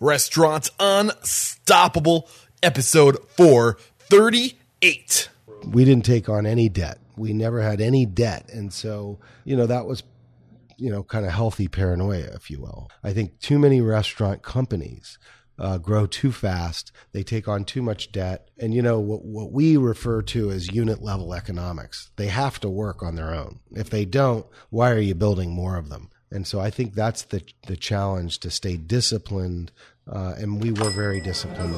[0.00, 2.30] Restaurants Unstoppable,
[2.62, 5.28] episode 438.
[5.66, 6.98] We didn't take on any debt.
[7.16, 8.48] We never had any debt.
[8.52, 10.04] And so, you know, that was,
[10.76, 12.88] you know, kind of healthy paranoia, if you will.
[13.02, 15.18] I think too many restaurant companies
[15.58, 16.92] uh, grow too fast.
[17.10, 18.50] They take on too much debt.
[18.56, 22.70] And, you know, what, what we refer to as unit level economics, they have to
[22.70, 23.58] work on their own.
[23.72, 26.10] If they don't, why are you building more of them?
[26.30, 29.72] And so I think that's the, the challenge to stay disciplined.
[30.10, 31.74] Uh, and we were very disciplined.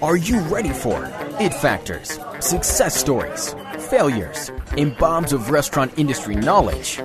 [0.00, 3.54] Are you ready for it factors, success stories,
[3.90, 7.00] failures, and bombs of restaurant industry knowledge?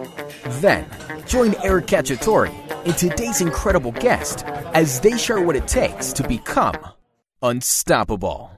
[0.62, 0.86] Then
[1.26, 2.54] join Eric Cacciatore
[2.86, 6.78] and today's incredible guest as they share what it takes to become
[7.42, 8.52] unstoppable.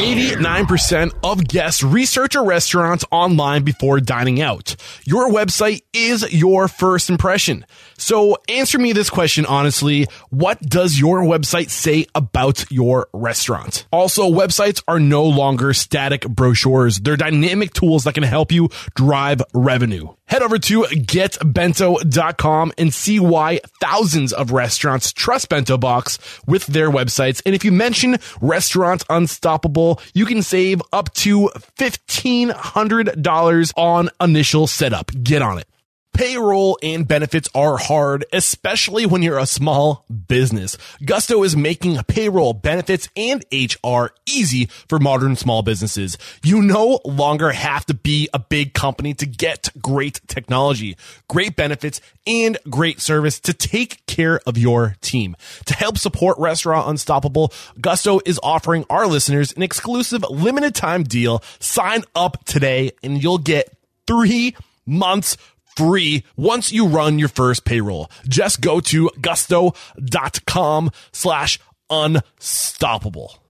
[0.00, 4.74] 89% of guests research a restaurant online before dining out.
[5.04, 7.66] Your website is your first impression.
[7.98, 10.06] So answer me this question honestly.
[10.30, 13.86] What does your website say about your restaurant?
[13.92, 16.98] Also, websites are no longer static brochures.
[16.98, 20.08] They're dynamic tools that can help you drive revenue.
[20.30, 26.88] Head over to getbento.com and see why thousands of restaurants trust Bento Box with their
[26.88, 27.42] websites.
[27.44, 35.10] And if you mention Restaurant Unstoppable, you can save up to $1,500 on initial setup.
[35.22, 35.66] Get on it.
[36.12, 40.76] Payroll and benefits are hard, especially when you're a small business.
[41.04, 46.18] Gusto is making payroll, benefits, and HR easy for modern small businesses.
[46.42, 50.96] You no longer have to be a big company to get great technology,
[51.28, 55.36] great benefits, and great service to take care of your team.
[55.66, 61.42] To help support Restaurant Unstoppable, Gusto is offering our listeners an exclusive limited time deal.
[61.60, 63.72] Sign up today and you'll get
[64.06, 65.36] three months
[65.80, 68.10] free once you run your first payroll.
[68.28, 73.42] Just go to gusto.com slash unstoppable.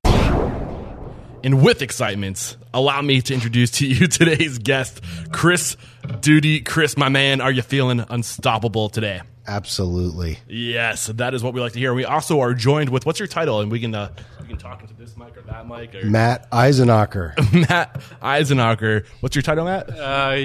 [1.42, 5.76] And with excitement, allow me to introduce to you today's guest, Chris
[6.20, 6.60] Doody.
[6.60, 9.22] Chris, my man, are you feeling unstoppable today?
[9.48, 10.38] Absolutely.
[10.46, 11.92] Yes, that is what we like to hear.
[11.94, 14.82] We also are joined with what's your title, and we can uh, we can talk
[14.82, 15.94] into this mic or that mic.
[15.96, 17.34] Or Matt Eisenacher.
[17.68, 19.04] Matt Eisenacher.
[19.18, 19.90] What's your title, Matt?
[19.90, 20.36] Uh,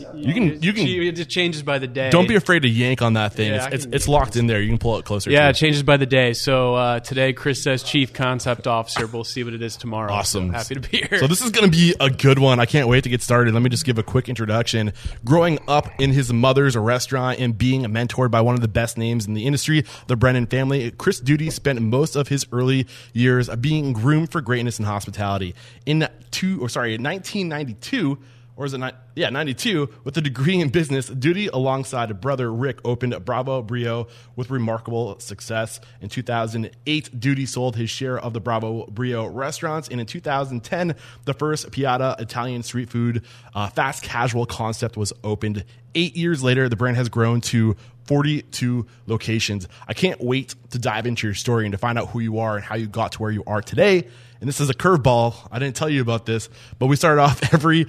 [0.00, 2.10] You can you can it changes by the day.
[2.10, 3.52] don't be afraid to yank on that thing.
[3.52, 4.60] Yeah, it's it's, it's locked in there.
[4.60, 5.30] You can pull it closer.
[5.30, 6.32] Yeah, to it changes by the day.
[6.32, 9.06] So uh, today, Chris says Chief Concept Officer.
[9.06, 10.12] We'll see what it is tomorrow.
[10.12, 10.48] Awesome.
[10.48, 11.18] So happy to be here.
[11.18, 12.60] So this is going to be a good one.
[12.60, 13.54] I can't wait to get started.
[13.54, 14.92] Let me just give a quick introduction.
[15.24, 19.26] Growing up in his mother's restaurant and being mentored by one of the best names
[19.26, 23.92] in the industry, the Brennan family, Chris Doody spent most of his early years being
[23.92, 25.54] groomed for greatness in hospitality.
[25.86, 28.18] In two, or sorry, in 1992
[28.58, 28.96] or is it not?
[29.14, 34.50] Yeah, 92, with a degree in business, Doody alongside brother Rick opened Bravo Brio with
[34.50, 35.78] remarkable success.
[36.00, 39.88] In 2008, Doody sold his share of the Bravo Brio restaurants.
[39.88, 43.24] And in 2010, the first Piada Italian street food
[43.54, 45.64] uh, fast casual concept was opened.
[45.94, 47.76] Eight years later, the brand has grown to
[48.06, 49.68] 42 locations.
[49.86, 52.56] I can't wait to dive into your story and to find out who you are
[52.56, 54.08] and how you got to where you are today.
[54.40, 55.46] And this is a curveball.
[55.52, 56.48] I didn't tell you about this,
[56.80, 57.86] but we start off every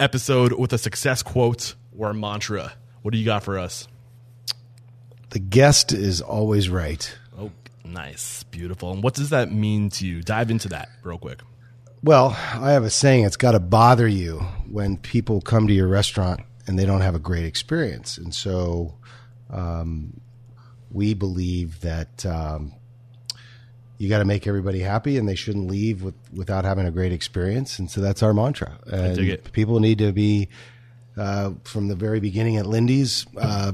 [0.00, 2.72] episode with a success quote or a mantra.
[3.02, 3.88] What do you got for us?
[5.30, 7.16] The guest is always right.
[7.38, 7.50] Oh,
[7.84, 8.44] nice.
[8.44, 8.92] Beautiful.
[8.92, 10.22] And what does that mean to you?
[10.22, 11.40] Dive into that real quick.
[12.02, 14.38] Well, I have a saying it's got to bother you
[14.68, 18.18] when people come to your restaurant and they don't have a great experience.
[18.18, 18.94] And so
[19.50, 20.20] um,
[20.90, 22.74] we believe that um,
[23.98, 27.12] you got to make everybody happy and they shouldn't leave with, without having a great
[27.12, 27.78] experience.
[27.78, 28.78] And so that's our mantra.
[28.86, 29.52] And dig it.
[29.52, 30.48] people need to be,
[31.16, 33.72] uh, from the very beginning at Lindey's, uh,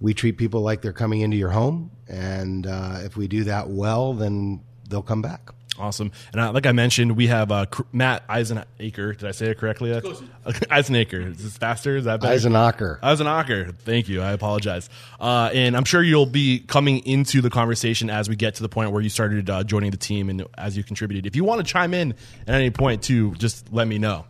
[0.00, 1.90] we treat people like they're coming into your home.
[2.08, 5.50] And uh, if we do that well, then they'll come back.
[5.80, 6.12] Awesome.
[6.32, 9.16] And uh, like I mentioned, we have uh, Cr- Matt Eisenacre.
[9.16, 9.90] Did I say it correctly?
[10.46, 11.32] Eisenacre.
[11.32, 11.96] Is this faster?
[11.96, 12.34] Is that better?
[12.36, 13.00] Eisenacher.
[13.00, 13.78] Eisenacher.
[13.78, 14.20] Thank you.
[14.20, 14.90] I apologize.
[15.18, 18.68] Uh, and I'm sure you'll be coming into the conversation as we get to the
[18.68, 21.24] point where you started uh, joining the team and as you contributed.
[21.24, 22.12] If you want to chime in
[22.46, 24.26] at any point, too, just let me know.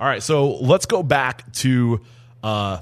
[0.00, 0.22] All right.
[0.22, 2.00] So let's go back to
[2.42, 2.80] uh,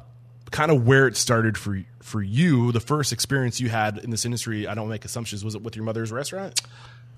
[0.50, 2.72] kind of where it started for for you.
[2.72, 4.66] The first experience you had in this industry.
[4.66, 5.44] I don't make assumptions.
[5.44, 6.60] Was it with your mother's restaurant?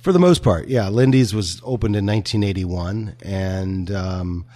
[0.02, 0.88] For the most part, yeah.
[0.88, 4.46] Lindey's was opened in 1981, and um,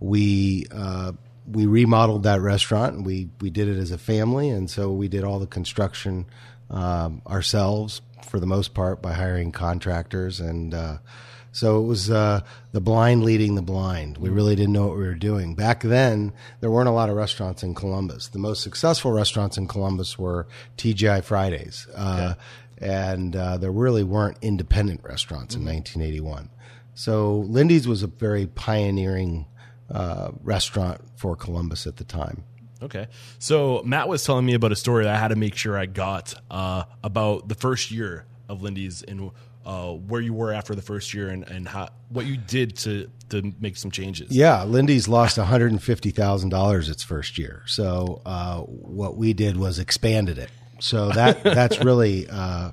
[0.00, 1.12] we uh,
[1.46, 3.02] we remodeled that restaurant.
[3.02, 6.24] We we did it as a family, and so we did all the construction
[6.70, 10.96] um, ourselves for the most part by hiring contractors, and uh,
[11.54, 12.40] So it was uh,
[12.72, 14.18] the blind leading the blind.
[14.18, 15.54] We really didn't know what we were doing.
[15.54, 18.26] Back then, there weren't a lot of restaurants in Columbus.
[18.28, 20.48] The most successful restaurants in Columbus were
[20.78, 21.86] TGI Fridays.
[21.94, 22.34] Uh,
[22.84, 26.50] And uh, there really weren't independent restaurants in 1981.
[26.94, 29.46] So Lindey's was a very pioneering
[29.90, 32.44] uh, restaurant for Columbus at the time.
[32.82, 33.06] Okay.
[33.38, 35.86] So Matt was telling me about a story that I had to make sure I
[35.86, 39.30] got uh, about the first year of Lindey's and
[39.64, 43.10] uh, where you were after the first year and, and how what you did to
[43.30, 44.30] to make some changes.
[44.30, 47.62] Yeah, Lindey's lost one hundred and fifty thousand dollars its first year.
[47.66, 50.50] So uh, what we did was expanded it.
[50.84, 52.72] So that that's really uh,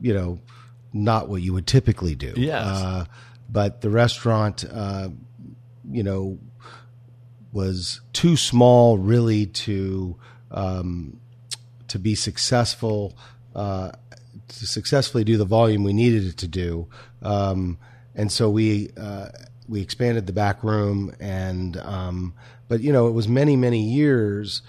[0.00, 0.40] you know
[0.92, 2.32] not what you would typically do.
[2.36, 2.66] Yes.
[2.66, 3.04] Uh,
[3.48, 5.10] but the restaurant, uh,
[5.90, 6.38] you know,
[7.52, 10.16] was too small really to
[10.50, 11.20] um,
[11.88, 13.14] to be successful
[13.54, 13.90] uh,
[14.48, 16.88] to successfully do the volume we needed it to do.
[17.20, 17.76] Um,
[18.14, 19.28] and so we uh,
[19.68, 22.34] we expanded the back room and um,
[22.68, 24.62] but you know it was many many years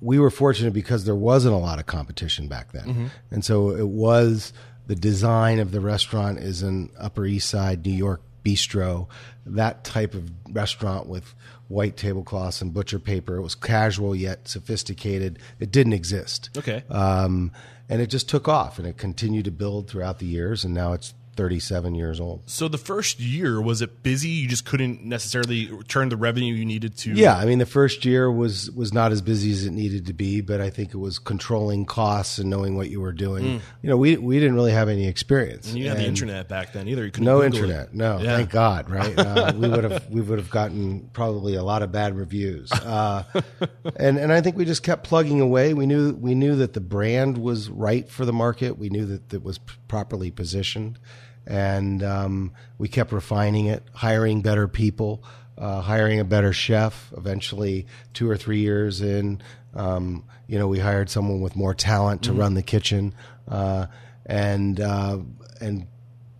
[0.00, 3.10] we were fortunate because there wasn't a lot of competition back then.
[3.30, 4.52] And so it was
[4.86, 9.08] the design of the restaurant is an upper east side new york bistro.
[9.44, 11.34] That type of restaurant with
[11.68, 15.38] white tablecloths and butcher paper it was casual yet sophisticated.
[15.58, 16.50] It didn't exist.
[16.56, 16.84] Okay.
[16.90, 17.52] um,
[17.88, 20.92] and it just took off and it continued to build throughout the years and now
[20.92, 24.28] it's 37 years old So the first year was it busy?
[24.30, 27.12] You just couldn't necessarily turn the revenue you needed to.
[27.12, 30.12] yeah i mean the first year was was not as busy as it needed to
[30.12, 33.44] be but i think it was controlling costs and knowing what you were doing
[33.82, 35.68] you know we we didn't really have any experience Mm.
[35.70, 37.04] And you didn't have the internet back then either.
[37.04, 37.62] You couldn't no Google it.
[37.62, 38.36] internet no Yeah.
[38.36, 41.92] thank god right uh, we would have we would have gotten probably a lot of
[41.92, 43.24] bad reviews uh,
[43.96, 46.80] and and i think we just kept plugging away we knew we knew that the
[46.80, 49.58] brand was right for the market we knew that it was
[49.88, 50.98] properly positioned
[51.46, 55.22] and um, we kept refining it hiring better people
[55.58, 59.40] uh, hiring a better chef eventually two or three years in
[59.74, 63.14] um, you know we hired someone with more talent to run the kitchen
[63.48, 63.86] uh,
[64.26, 65.18] and uh,
[65.60, 65.86] and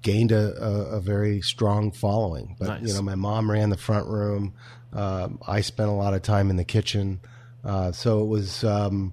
[0.06, 2.54] gained a, a, a very strong following.
[2.60, 2.88] But Nice.
[2.88, 4.54] you know, my mom ran the front room.
[4.92, 7.20] Um, I spent a lot of time in the kitchen,
[7.64, 8.64] uh, so it was.
[8.64, 9.12] Um,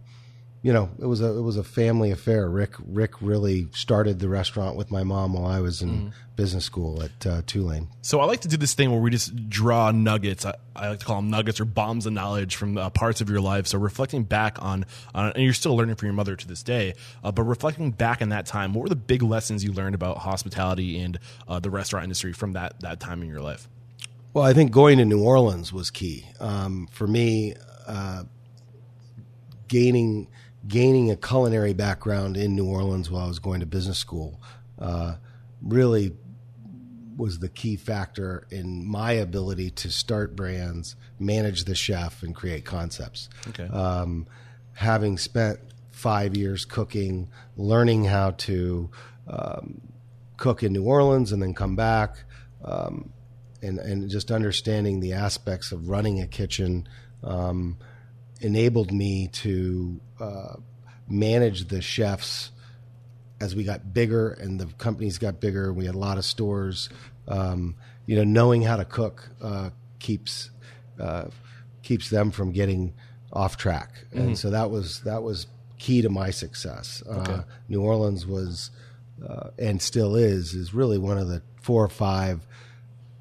[0.63, 2.49] you know, it was a it was a family affair.
[2.49, 7.03] Rick Rick really started the restaurant with my mom while I was in business school
[7.03, 7.89] at uh, Tulane.
[8.01, 10.45] So I like to do this thing where we just draw nuggets.
[10.45, 13.29] I, I like to call them nuggets or bombs of knowledge from uh, parts of
[13.29, 13.67] your life.
[13.67, 16.93] So reflecting back on, on, and you're still learning from your mother to this day.
[17.25, 20.19] Uh, but reflecting back in that time, what were the big lessons you learned about
[20.19, 23.67] hospitality and uh, the restaurant industry from that that time in your life?
[24.33, 27.55] Well, I think going to New Orleans was key um, for me.
[27.85, 28.23] Uh,
[29.67, 30.27] gaining
[30.67, 34.41] gaining a culinary background in New Orleans while I was going to business school
[34.79, 35.15] uh,
[35.61, 36.13] really
[37.17, 42.65] was the key factor in my ability to start brands, manage the chef, and create
[42.65, 43.29] concepts.
[43.49, 43.67] Okay.
[43.67, 44.27] Um,
[44.73, 45.59] having spent
[45.91, 48.89] five years cooking, learning how to
[49.27, 49.81] um,
[50.37, 52.23] cook in New Orleans and then come back,
[52.63, 53.11] um,
[53.61, 56.87] and and just understanding the aspects of running a kitchen
[57.23, 57.77] um,
[58.43, 60.55] enabled me to uh,
[61.07, 62.51] manage the chefs
[63.39, 65.73] as we got bigger and the companies got bigger.
[65.73, 66.89] We had a lot of stores.
[67.27, 67.75] Um,
[68.05, 69.69] you know, knowing how to cook uh,
[69.99, 70.49] keeps
[70.99, 71.25] uh,
[71.81, 72.93] keeps them from getting
[73.31, 75.47] off track, and so that was that was
[75.79, 77.01] key to my success.
[77.09, 78.71] Uh, New Orleans was
[79.25, 82.45] uh, and still is is really one of the four or five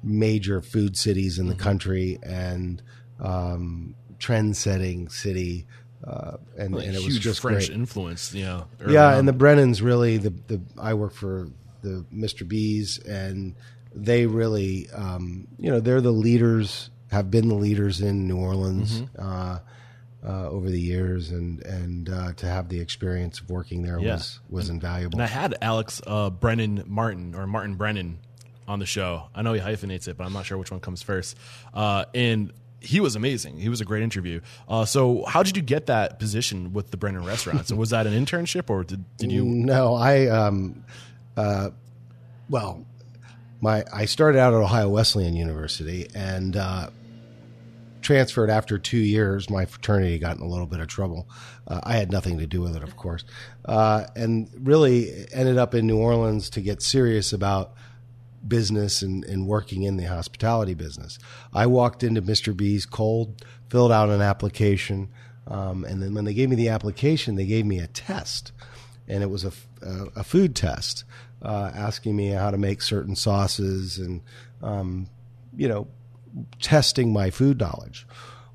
[0.03, 2.81] major food cities in the country and
[3.21, 5.65] um, trend setting city.
[6.05, 7.77] Uh, and, Like and it was huge just French great.
[7.77, 8.67] influence, you know.
[8.87, 9.19] Yeah, on.
[9.19, 11.47] and the Brennans really the the I work for
[11.81, 12.45] the Mr.
[12.47, 13.55] B's and
[13.95, 19.01] they really um, you know they're the leaders have been the leaders in New Orleans
[19.01, 19.21] Mm-hmm.
[19.25, 19.59] uh,
[20.25, 24.15] uh, over the years and and uh, to have the experience of working there Yeah.
[24.15, 25.19] was was invaluable.
[25.19, 28.19] And I had Alex uh, Brennan Martin or Martin Brennan
[28.67, 29.29] on the show.
[29.35, 31.37] I know he hyphenates it, but I'm not sure which one comes first.
[31.73, 32.51] Uh, and
[32.83, 33.57] he was amazing.
[33.57, 34.41] He was a great interview.
[34.67, 37.67] Uh, so, how did you get that position with the Brennan restaurant?
[37.67, 39.43] So, was that an internship or did, did you?
[39.63, 40.83] No, I um,
[41.37, 41.69] uh,
[42.49, 42.85] well,
[43.61, 46.89] my I started out at Ohio Wesleyan University and uh,
[48.01, 49.49] transferred after two years.
[49.49, 51.29] My fraternity got in a little bit of trouble.
[51.65, 53.23] Uh, I had nothing to do with it, of course,
[53.65, 57.73] uh, and really ended up in New Orleans to get serious about
[58.47, 61.19] business and, and working in the hospitality business.
[61.53, 62.55] I walked into Mr.
[62.55, 65.09] B's cold, filled out an application,
[65.47, 68.51] um, and then when they gave me the application, they gave me a test.
[69.07, 69.51] and it was a
[70.15, 71.03] a food test,
[71.41, 74.21] uh, asking me how to make certain sauces and,
[74.61, 75.07] um,
[75.55, 75.87] you know,
[76.61, 78.07] testing my food knowledge.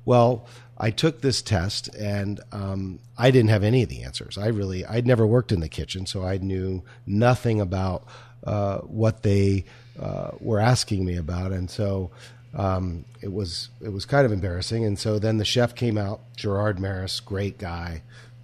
[0.05, 4.37] Well, I took this test and um, I didn't have any of the answers.
[4.37, 8.07] I really, I'd never worked in the kitchen, so I knew nothing about
[8.43, 9.65] uh, what they
[9.99, 12.11] uh, were asking me about, and so
[12.55, 14.85] um, it was it was kind of embarrassing.
[14.85, 18.01] And so then the chef came out, Gerard Maras, great guy.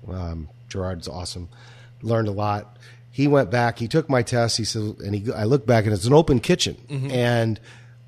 [0.07, 1.49] Um, Gerard's awesome.
[2.01, 2.77] Learned a lot.
[3.09, 3.79] He went back.
[3.79, 4.57] He took my test.
[4.57, 6.75] He said, and he, I look back, and it's an open kitchen,
[7.11, 7.59] and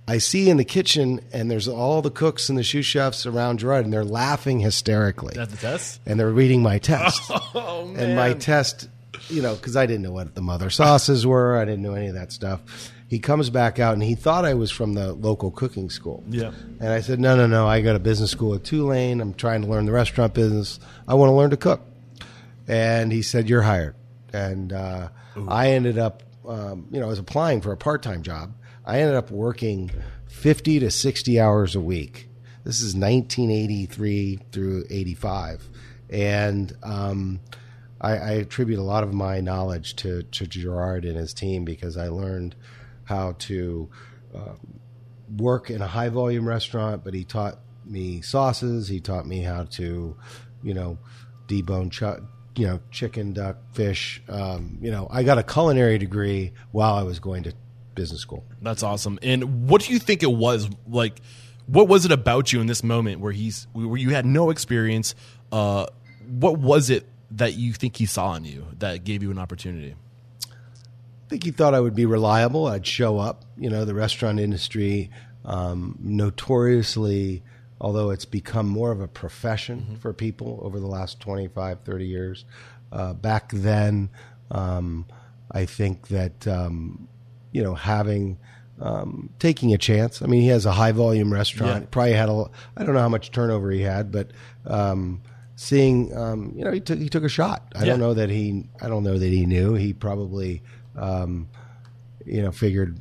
[0.10, 3.60] I see in the kitchen, and there's all the cooks and the sous chefs around
[3.60, 5.34] Gerard, and they're laughing hysterically.
[5.36, 6.02] That's the test?
[6.06, 7.22] And they're reading my test.
[7.56, 8.88] Oh, And my test,
[9.30, 12.08] you know, because I didn't know what the mother sauces were, I didn't know any
[12.08, 12.92] of that stuff.
[13.08, 16.24] He comes back out, and he thought I was from the local cooking school.
[16.30, 16.52] Yeah.
[16.80, 17.66] And I said, no, no, no.
[17.66, 19.22] I got a business school at Tulane.
[19.22, 20.80] I'm trying to learn the restaurant business.
[21.08, 21.82] I want to learn to cook.
[22.68, 23.96] And he said, you're hired.
[24.34, 25.08] And uh,
[25.48, 28.54] I ended up, um, you know, I was applying for a part time job.
[28.86, 29.90] I ended up working
[30.28, 32.30] 50 to 60 hours a week.
[32.66, 35.70] This is 1983 through 85.
[36.10, 37.40] And um,
[38.00, 41.98] I, I attribute a lot of my knowledge to, to Gerard and his team because
[41.98, 42.56] I learned
[43.06, 43.90] how to
[45.36, 48.88] work in a high volume restaurant, but he taught me sauces.
[48.88, 50.16] He taught me how to,
[50.64, 50.98] you know,
[51.48, 52.22] debone, ch-
[52.58, 54.22] you know, chicken, duck, fish.
[54.30, 57.54] Um, you know, I got a culinary degree while I was going to
[57.96, 58.46] business school.
[58.62, 59.20] That's awesome.
[59.22, 61.22] And what do you think it was like?
[61.68, 65.16] What was it about you in this moment where he's where you had no experience?
[65.52, 65.88] Uh,
[66.26, 69.96] what was it that you think he saw in you that gave you an opportunity?
[70.46, 72.68] I think he thought I would be reliable.
[72.68, 73.44] I'd show up.
[73.58, 75.10] You know, the restaurant industry
[75.44, 77.44] um, notoriously,
[77.82, 82.46] although it's become more of a profession for people over the last 25, 30 years,
[82.94, 84.10] uh, back then,
[84.52, 85.06] um,
[85.52, 87.08] I think that, um,
[87.52, 88.38] you know, having.
[88.80, 90.22] Um, taking a chance.
[90.22, 91.82] I mean, he has a high volume restaurant.
[91.82, 91.88] Yeah.
[91.90, 92.46] Probably had a.
[92.78, 94.30] I don't know how much turnover he had, but
[94.68, 95.24] um,
[95.58, 97.74] seeing, um, you know, he took he took a shot.
[97.76, 97.86] I Yeah.
[97.88, 98.70] don't know that he.
[98.82, 99.74] I don't know that he knew.
[99.74, 100.62] He probably,
[100.96, 101.50] um,
[102.26, 103.00] you know, figured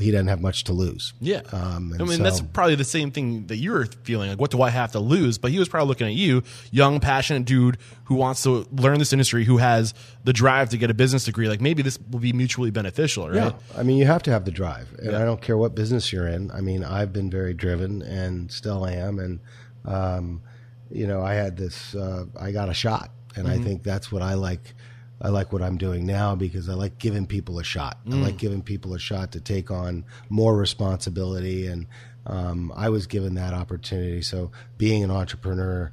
[0.00, 1.12] he didn't have much to lose.
[1.20, 1.42] Yeah.
[1.52, 4.30] Um, and I mean, so- that's probably the same thing that you're feeling.
[4.30, 5.38] Like, what do I have to lose?
[5.38, 6.42] But he was probably looking at you,
[6.72, 10.90] young, passionate dude who wants to learn this industry, who has the drive to get
[10.90, 11.48] a business degree.
[11.48, 13.36] Like, maybe this will be mutually beneficial, right?
[13.36, 16.12] Yeah, I mean, you have to have the drive, and I don't care what business
[16.12, 16.50] you're in.
[16.50, 19.38] I mean, I've been very driven and still am, and
[19.84, 20.42] um,
[20.90, 21.94] you know, I had this.
[21.94, 24.74] Uh, I got a shot, and I think that's what I like.
[25.22, 27.98] I like what I'm doing now because I like giving people a shot.
[28.10, 31.86] I like giving people a shot to take on more responsibility, and
[32.26, 34.22] um, I was given that opportunity.
[34.22, 35.92] So, being an entrepreneur,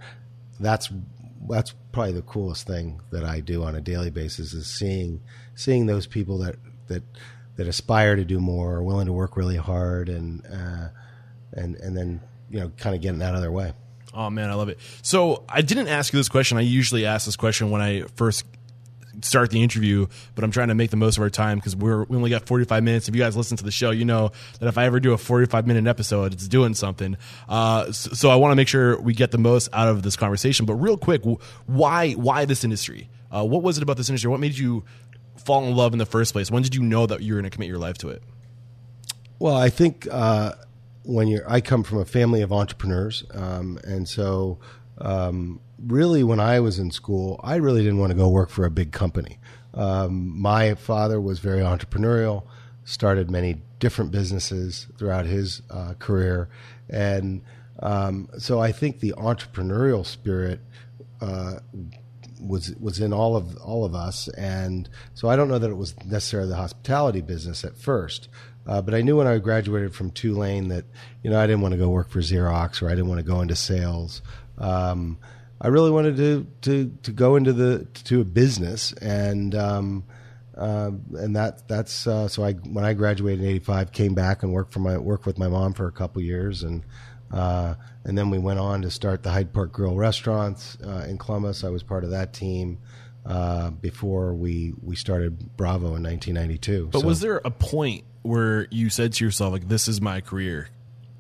[0.60, 0.90] that's
[1.48, 5.22] that's probably the coolest thing that I do on a daily basis is seeing
[5.56, 6.56] seeing those people that
[6.88, 7.04] that
[7.58, 10.90] that aspire to do more, are willing to work really hard, and uh,
[11.54, 13.74] and and then you know kind of getting out of their way.
[14.14, 14.80] Oh man, I love it.
[15.02, 16.58] So I didn't ask you this question.
[16.58, 18.46] I usually ask this question when I first
[19.22, 22.04] start the interview, but I'm trying to make the most of our time because we're
[22.04, 23.08] we only got 45 minutes.
[23.08, 25.18] If you guys listen to the show, you know that if I ever do a
[25.18, 27.18] 45 minute episode, it's doing something.
[27.48, 30.16] Uh, so, so I want to make sure we get the most out of this
[30.16, 30.66] conversation.
[30.66, 31.24] But real quick,
[31.66, 33.10] why why this industry?
[33.32, 34.30] Uh, what was it about this industry?
[34.30, 34.86] What made you
[35.44, 36.50] fall in love in the first place?
[36.50, 38.24] When did you know that you were going to commit your life to it?
[39.40, 40.54] Well, I think uh,
[41.08, 44.60] when you're, I come from a family of entrepreneurs, um, and so
[45.00, 48.66] um, really, when I was in school, I really didn't want to go work for
[48.66, 49.40] a big company.
[49.74, 52.44] Um, my father was very entrepreneurial,
[52.84, 56.50] started many different businesses throughout his uh, career,
[56.90, 57.42] and
[57.80, 60.60] um, so I think the entrepreneurial spirit
[61.22, 61.60] uh,
[62.42, 65.78] was was in all of all of us, and so I don't know that it
[65.78, 68.28] was necessarily the hospitality business at first,
[68.68, 70.86] uh, but I knew when I graduated from Tulane that
[71.24, 73.26] you know I didn't want to go work for Xerox or I didn't want to
[73.26, 74.22] go into sales.
[74.58, 75.18] Um,
[75.60, 79.56] I really wanted to to to go into the to a business and.
[79.56, 80.04] Um,
[80.58, 84.52] um, and that that's uh, so I when I graduated in '85, came back and
[84.52, 86.84] worked for my worked with my mom for a couple years, and
[87.32, 91.20] uh, and then we went on to start the Hyde Park Grill restaurants uh, in
[91.20, 91.64] Columbus.
[91.64, 92.80] I was part of that team
[93.28, 96.90] uh, before we we started Bravo in 1992.
[96.92, 100.22] But So- was there a point where you said to yourself, like, this is my
[100.22, 100.70] career?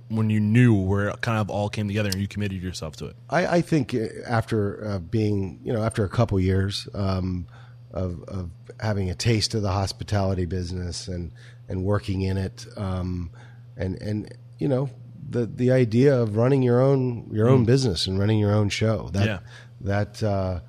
[0.09, 3.07] When you knew where it kind of all came together and you committed yourself to
[3.07, 3.15] it?
[3.29, 7.45] I, I think uh, after uh, being, you know, after a couple years um,
[7.91, 8.49] of, of
[8.79, 11.33] having a taste of the hospitality business and,
[11.67, 13.31] and working in it, um,
[13.75, 14.89] and and you know,
[15.29, 19.09] the the idea of running your own your own business and running your own show
[19.11, 19.39] that Yeah.
[19.81, 20.61] that uh,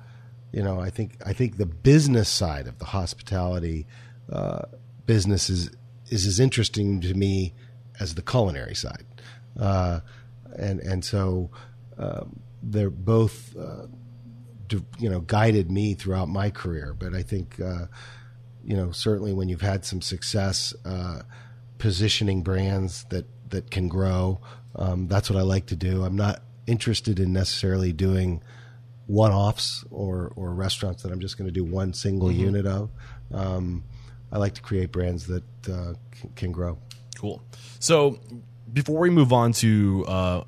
[0.51, 3.85] you know, I think I think the business side of the hospitality
[4.31, 4.63] uh,
[5.05, 5.71] business is
[6.09, 7.53] is as interesting to me
[7.99, 9.05] as the culinary side,
[9.59, 9.99] uh,
[10.57, 11.51] and and so
[11.97, 13.85] um, they're both uh,
[14.97, 16.95] you know guided me throughout my career.
[16.97, 17.85] But I think uh,
[18.63, 21.21] you know certainly when you've had some success uh,
[21.77, 24.41] positioning brands that that can grow,
[24.75, 26.03] um, that's what I like to do.
[26.03, 28.41] I'm not interested in necessarily doing
[29.09, 32.41] one offs or or restaurants that I'm just going to do one single mm-hmm.
[32.41, 32.91] unit of.
[33.33, 33.83] Um,
[34.31, 36.77] I like to create brands that uh, can, can, grow.
[37.17, 37.41] Cool.
[37.79, 38.19] So
[38.71, 40.43] before we move on to uh,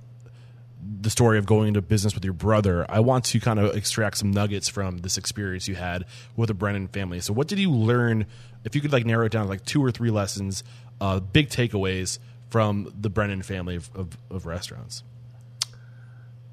[1.01, 4.19] the story of going into business with your brother, I want to kind of extract
[4.19, 7.19] some nuggets from this experience you had with the Brennan family.
[7.19, 8.27] So, what did you learn?
[8.63, 10.63] If you could like narrow it down like two or three lessons,
[10.99, 12.19] uh, big takeaways
[12.51, 15.01] from the Brennan family of, of, of restaurants.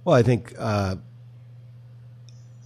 [0.04, 0.96] Well, I think uh,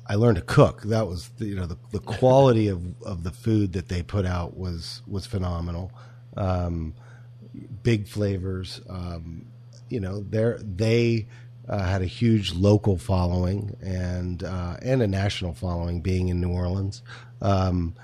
[0.07, 0.83] I learned to cook.
[0.83, 4.27] That was the, you know the, the quality of, of the food that they put
[4.27, 5.93] out was was phenomenal.
[6.37, 6.95] Um,
[7.83, 8.81] big flavors.
[8.89, 9.47] Um,
[9.89, 11.27] you know, they they
[11.69, 16.51] uh, had a huge local following and uh, and a national following, being in New
[16.51, 17.03] Orleans.
[17.41, 17.95] Um,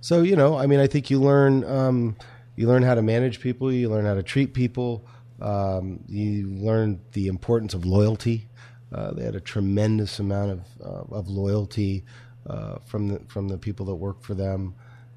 [0.00, 2.16] so you know, I mean, I think you learn um,
[2.56, 5.06] you learn how to manage people, you learn how to treat people,
[5.40, 8.48] um, you learn the importance of loyalty.
[8.92, 12.04] Uh, they had a tremendous amount of uh, of loyalty
[12.46, 14.74] uh, from the from the people that work for them.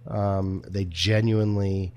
[0.08, 1.94] Um, they genuinely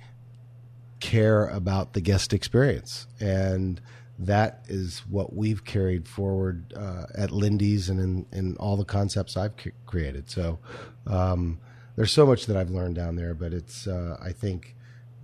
[1.00, 3.80] care about the guest experience and
[4.18, 9.36] that is what we've carried forward uh, at Lindey's and in, in all the concepts
[9.36, 10.28] I've c- created.
[10.28, 10.58] So
[11.06, 11.58] um,
[11.94, 14.74] there's so much that I've learned down there, but it's uh, I think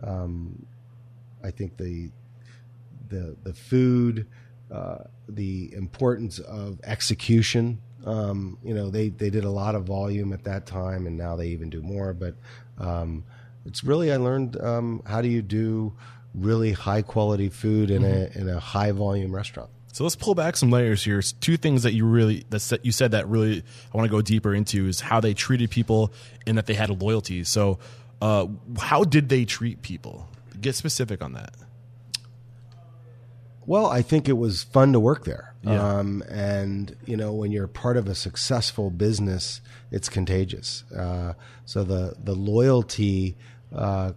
[0.03, 0.65] um,
[1.43, 2.11] I think the
[3.09, 4.29] the the food,
[4.75, 7.81] uh, the importance of execution.
[8.05, 11.37] Um, you know, they they did a lot of volume at that time, and now
[11.37, 12.13] they even do more.
[12.13, 12.35] But
[12.79, 13.25] um,
[13.65, 15.95] it's really I learned um, how do you do
[16.35, 18.39] really high quality food in mm-hmm.
[18.39, 19.71] a in a high volume restaurant.
[19.93, 21.23] So let's pull back some layers here.
[21.23, 23.63] Two things that you really that you said that really
[23.93, 26.13] I want to go deeper into is how they treated people
[26.49, 27.45] and that they had a loyalty.
[27.45, 27.79] So,
[28.21, 28.49] uh,
[28.81, 30.29] how did they treat people?
[30.61, 31.55] Get specific on that.
[33.67, 35.55] Well, I think it was fun to work there.
[35.63, 35.99] Yeah.
[35.99, 40.85] Um, and, you know, when you're part of a successful business, it's contagious.
[40.93, 43.37] Uh, so the, the loyalty
[43.75, 44.13] uh,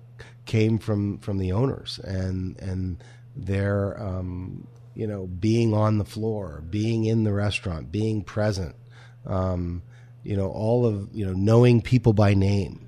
[0.48, 3.04] came from from the owners and and
[3.36, 8.76] their um, you know being on the floor, being in the restaurant, being present.
[9.28, 9.84] Um,
[10.24, 12.88] you know all of you know knowing people by name.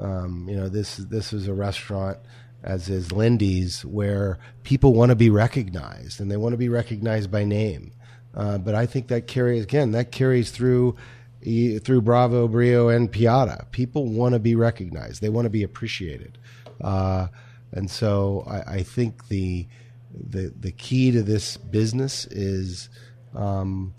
[0.00, 2.18] Um, you know this this is a restaurant
[2.62, 7.30] as is Lindey's where people want to be recognized and they want to be recognized
[7.30, 7.92] by name.
[8.34, 10.96] Uh, but I think that carries again that carries through
[11.42, 13.70] through Bravo, Brio, and Piada.
[13.70, 15.22] People want to be recognized.
[15.22, 16.36] They want to be appreciated.
[16.80, 17.28] Uh,
[17.72, 19.66] and so I, I, think the,
[20.12, 22.88] the the key to this business is
[23.34, 23.94] um,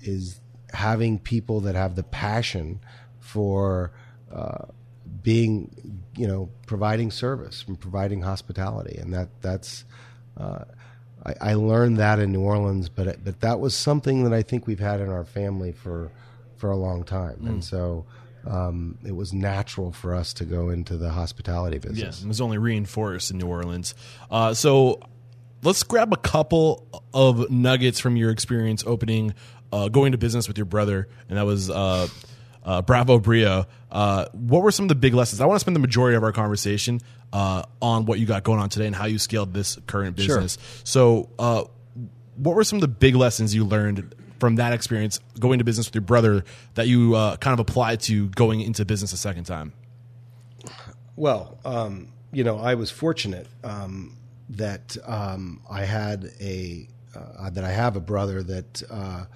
[0.00, 0.40] is
[0.72, 2.80] having people that have the passion
[3.18, 3.92] for
[4.32, 4.66] uh,
[5.22, 9.84] being you know providing service and providing hospitality and that that's
[10.36, 10.64] uh,
[11.24, 14.66] I, I, learned that in New Orleans but but that was something that I think
[14.66, 16.10] we've had in our family for
[16.56, 17.48] for a long time mm.
[17.48, 18.06] and so
[18.46, 22.20] um, it was natural for us to go into the hospitality business.
[22.20, 23.94] Yeah, it was only reinforced in New Orleans.
[24.30, 25.00] Uh, so
[25.62, 29.34] let's grab a couple of nuggets from your experience opening,
[29.72, 32.08] uh, going to business with your brother, and that was uh,
[32.64, 33.66] uh Bravo Brio.
[33.90, 35.40] Uh, what were some of the big lessons?
[35.40, 37.00] I want to spend the majority of our conversation
[37.32, 40.54] uh, on what you got going on today and how you scaled this current business.
[40.54, 40.82] Sure.
[40.84, 41.66] So,
[42.36, 45.86] what were some of the big lessons you learned from that experience going to business
[45.86, 46.44] with your brother
[46.74, 49.72] that you uh, kind of applied to going into business a second time?
[51.14, 54.16] Well, um, you know, I was fortunate um,
[54.48, 59.26] that um, I had a uh, that I have a brother that uh,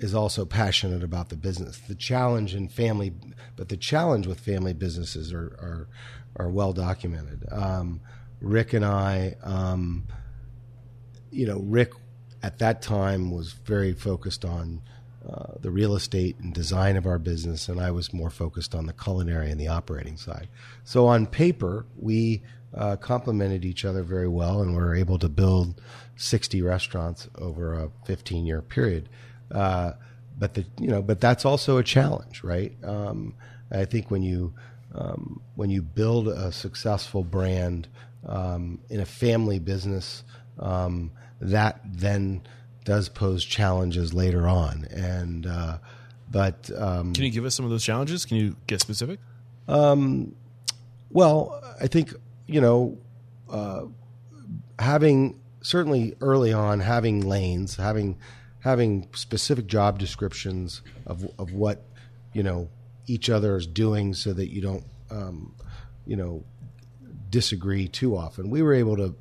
[0.00, 1.78] is also passionate about the business.
[1.78, 3.12] The challenge in family,
[3.56, 5.88] but the challenge with family businesses are are,
[6.36, 7.44] are well documented.
[7.52, 8.00] Um,
[8.40, 10.06] Rick and I, um,
[11.30, 11.92] you know, Rick
[12.42, 14.80] at that time was very focused on
[15.28, 18.86] uh, the real estate and design of our business, and I was more focused on
[18.86, 20.48] the culinary and the operating side.
[20.82, 22.42] So on paper, we
[22.74, 25.78] uh, complemented each other very well, and we were able to build
[26.16, 29.10] 60 restaurants over a 15 year period.
[29.50, 29.92] Uh,
[30.38, 32.72] but the you know, but that's also a challenge, right?
[32.84, 33.34] Um,
[33.70, 34.54] I think when you
[34.94, 37.88] um, when you build a successful brand
[38.26, 40.24] um, in a family business.
[40.58, 42.42] Um, that then
[42.84, 44.86] does pose challenges later on.
[44.90, 45.78] And uh,
[46.30, 48.24] But um, Can you give us some of those challenges?
[48.24, 49.20] Can you get specific?
[51.10, 52.14] Well, I think
[52.46, 52.98] you know,
[53.48, 53.82] uh,
[54.78, 58.18] having certainly early on having lanes, having
[58.60, 61.84] having specific job descriptions of of what
[62.32, 62.68] you know
[63.06, 65.54] each other is doing, so that you don't um,
[66.06, 66.44] you know
[67.28, 68.50] disagree too often.
[68.50, 69.14] We were able to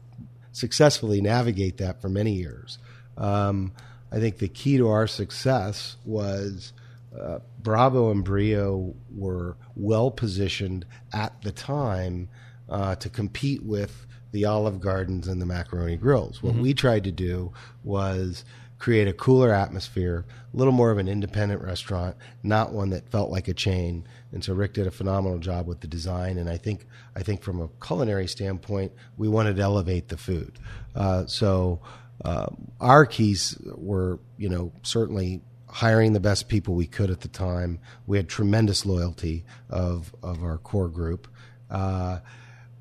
[0.52, 2.80] successfully navigate that for many years.
[3.18, 3.74] Um,
[4.12, 6.74] I think the key to our success was
[7.18, 12.30] uh, Bravo and Brio were well positioned at the time
[12.68, 16.44] uh, to compete with the Olive Gardens and the Macaroni Grills.
[16.44, 17.52] What we tried to do
[17.84, 18.46] was
[18.80, 23.30] create a cooler atmosphere, a little more of an independent restaurant, not one that felt
[23.30, 24.08] like a chain.
[24.32, 26.38] And so Rick did a phenomenal job with the design.
[26.38, 30.58] And I think I think from a culinary standpoint, we wanted to elevate the food.
[30.96, 31.82] Uh, so
[32.24, 32.48] uh,
[32.80, 37.80] our keys were, you know, certainly hiring the best people we could at the time.
[38.08, 41.28] We had tremendous loyalty of of our core group.
[41.70, 42.20] Uh,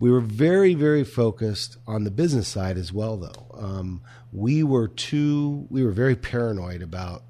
[0.01, 3.47] we were very, very focused on the business side as well, though.
[3.53, 4.01] Um,
[4.33, 7.23] we were too, we were very paranoid about,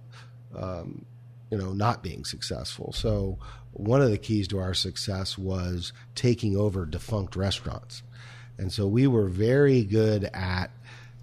[0.57, 1.05] um,
[1.51, 2.93] you know, not being successful.
[2.93, 3.39] So
[3.73, 8.03] one of the keys to our success was taking over defunct restaurants,
[8.59, 10.71] and so we were very good at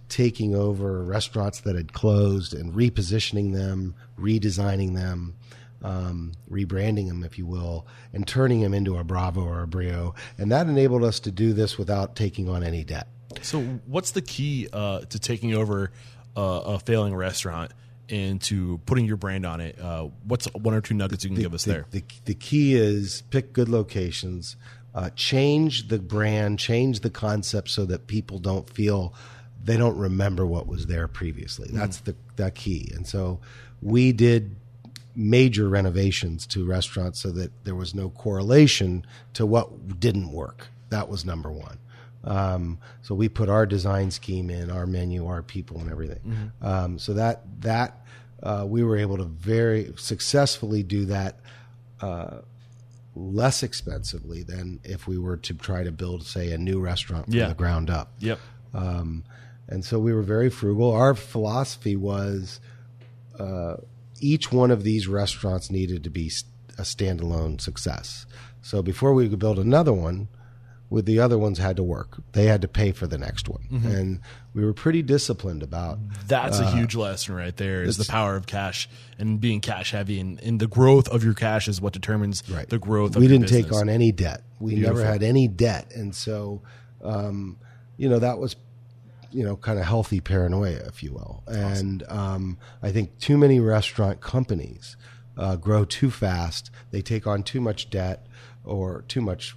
[0.07, 5.35] taking over restaurants that had closed and repositioning them, redesigning them,
[5.83, 10.15] um, rebranding them, if you will, and turning them into a Bravo or a Brio.
[10.37, 13.07] And that enabled us to do this without taking on any debt.
[13.45, 15.91] So, what's the key uh, to taking over
[16.35, 17.71] uh, a failing restaurant
[18.09, 19.79] and to putting your brand on it?
[19.79, 21.85] Uh, what's one or two nuggets you can give us the, there?
[21.91, 24.55] The, the key is pick good locations,
[24.95, 29.13] uh, change the brand, change the concept so that people don't feel
[29.63, 31.69] they don't remember what was there previously.
[31.71, 32.91] That's the that key.
[32.95, 33.39] And so
[33.81, 34.55] we did
[35.15, 40.67] major renovations to restaurants so that there was no correlation to what didn't work.
[40.89, 41.77] That was number one.
[42.25, 46.51] Um, so we put our design scheme in, our menu, our people, and everything.
[46.61, 48.01] Um, so that that
[48.43, 51.39] uh, we were able to very successfully do that
[52.01, 52.39] uh,
[53.15, 57.33] less expensively than if we were to try to build, say, a new restaurant from
[57.33, 57.47] Yeah.
[57.47, 58.11] the ground up.
[58.19, 58.39] Yep.
[58.73, 59.23] Um,
[59.67, 60.91] and so we were very frugal.
[60.91, 62.59] Our philosophy was
[63.39, 63.77] uh,
[64.19, 66.29] each one of these restaurants needed to be
[66.77, 68.25] a standalone success.
[68.61, 70.27] So before we could build another one,
[70.89, 72.17] with the other ones had to work.
[72.33, 73.87] They had to pay for the next one, Mm-hmm.
[73.87, 74.19] and
[74.53, 75.97] we were pretty disciplined about.
[76.27, 78.87] That's a huge lesson right there is the power of cash
[79.19, 82.69] and being cash heavy and, and the growth of your cash is what determines Right.
[82.69, 84.43] the growth of we didn't take on any debt.
[84.59, 84.97] We Beautiful.
[84.97, 86.61] never had any debt, and so
[87.03, 87.57] um,
[87.97, 88.55] you know that was
[89.31, 91.43] you know kind of healthy paranoia, if you will.
[91.47, 94.95] And um, I think too many restaurant companies
[95.37, 96.71] uh, grow too fast.
[96.91, 98.27] They take on too much debt
[98.63, 99.55] or too much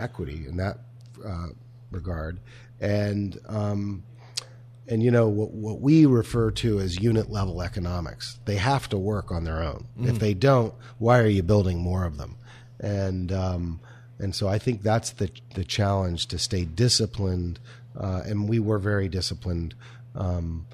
[0.00, 0.78] equity in that
[1.24, 1.48] uh,
[1.90, 2.40] regard,
[2.80, 4.02] and um,
[4.88, 8.98] and you know what, what we refer to as unit level economics they have to
[8.98, 9.86] work on their own.
[10.00, 12.36] If they don't why are you building more of them?
[12.80, 13.80] And um,
[14.18, 17.60] and so I think that's the the challenge to stay disciplined
[17.98, 19.74] uh, and we were very disciplined
[20.14, 20.66] um,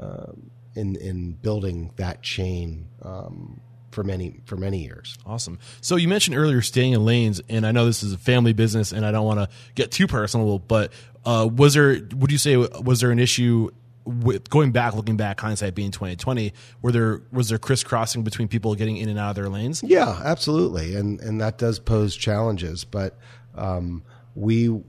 [0.00, 0.32] uh,
[0.74, 5.58] in in building that chain um, for many for many years Awesome.
[5.80, 8.92] So you mentioned earlier staying in lanes, and I know this is a family business,
[8.92, 10.92] and I don't want to get too personal, but
[11.24, 12.00] uh, was there?
[12.16, 13.70] Would you say was there an issue
[14.04, 16.52] with going back, looking back, hindsight being twenty twenty?
[16.82, 19.82] Were there was there crisscrossing between people getting in and out of their lanes?
[19.82, 22.84] Yeah, absolutely, and and that does pose challenges.
[22.84, 23.18] But
[23.54, 24.02] um,
[24.34, 24.84] we, you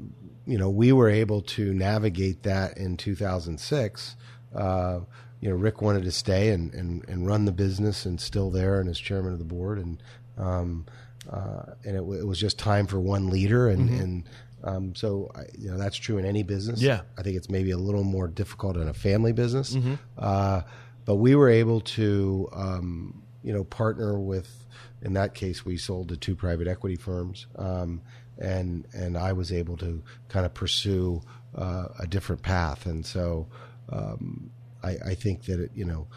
[0.45, 4.15] know, we were able to navigate that in 2006.
[4.55, 5.01] Uh,
[5.41, 8.79] you know, Rick wanted to stay and, and, and run the business, and still there,
[8.79, 10.01] and as chairman of the board, and
[10.37, 10.85] um,
[11.29, 14.23] uh, and it, w- it was just time for one leader, and and
[14.63, 16.81] um, so I, you know that's true in any business.
[16.81, 17.01] Yeah.
[17.17, 19.75] I think it's maybe a little more difficult in a family business.
[20.17, 20.61] Uh,
[21.05, 24.65] but we were able to, um, you know, partner with.
[25.03, 28.01] In that case, we sold to two private equity firms, um,
[28.37, 31.23] and and I was able to kind of pursue
[31.55, 32.85] uh, a different path.
[32.85, 33.47] And so,
[33.89, 34.51] um,
[34.83, 36.07] I, I think that it, you know,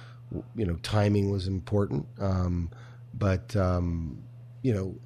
[0.56, 2.70] you know, timing was important, um,
[3.12, 4.22] but um,
[4.62, 4.96] you know,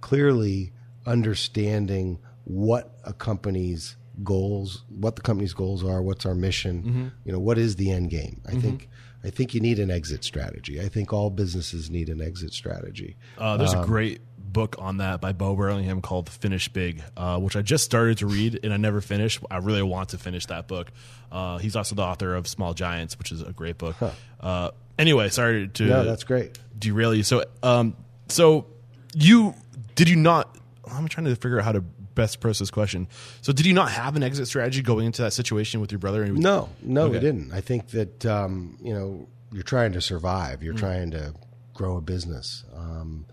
[0.00, 0.72] clearly
[1.06, 7.08] understanding what a company's goals, what the company's goals are, what's our mission, Mm-hmm.
[7.24, 8.40] you know, what is the end game.
[8.46, 8.88] I think
[9.24, 10.80] I think you need an exit strategy.
[10.80, 13.16] I think all businesses need an exit strategy.
[13.36, 14.20] Uh, there's a great
[14.52, 18.26] book on that by Bo Burlingham called Finish Big, uh, which I just started to
[18.26, 19.40] read and I never finished.
[19.50, 20.90] I really want to finish that book.
[21.30, 23.96] Uh, he's also the author of Small Giants, which is a great book.
[24.40, 26.58] Uh, anyway, sorry to No, that's great.
[26.78, 27.22] derail you.
[27.22, 27.96] So, um,
[28.28, 28.66] so
[29.14, 29.54] you
[29.94, 30.56] did you not?
[30.90, 31.80] I'm trying to figure out how to
[32.18, 33.08] best approach this question.
[33.42, 36.22] So, did you not have an exit strategy going into that situation with your brother?
[36.22, 37.52] And No, no, we didn't.
[37.52, 40.60] I think that um, you know you're trying to survive.
[40.60, 40.62] Mm.
[40.62, 41.34] You're trying to
[41.74, 42.64] grow a business.
[42.74, 43.26] Um,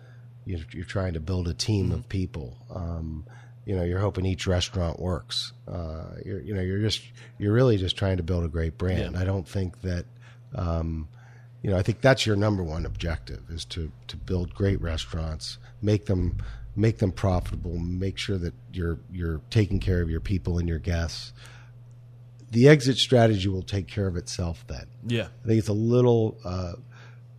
[0.45, 1.95] you're, you're trying to build a team Mm-hmm.
[1.95, 2.57] of people.
[2.73, 3.25] Um,
[3.65, 5.51] you know, you're hoping each restaurant works.
[5.67, 7.01] Uh, you're, you know, you're just
[7.39, 9.15] you're really just trying to build a great brand.
[9.15, 9.21] Yeah.
[9.21, 10.05] I don't think that.
[10.53, 11.07] Um,
[11.63, 15.57] you know, I think that's your number one objective is to to build great restaurants,
[15.81, 16.37] make them
[16.75, 20.77] make them profitable, make sure that you're you're taking care of your people and your
[20.79, 21.33] guests
[22.51, 24.85] the exit strategy will take care of itself then.
[25.07, 26.73] yeah, I think it's a little uh,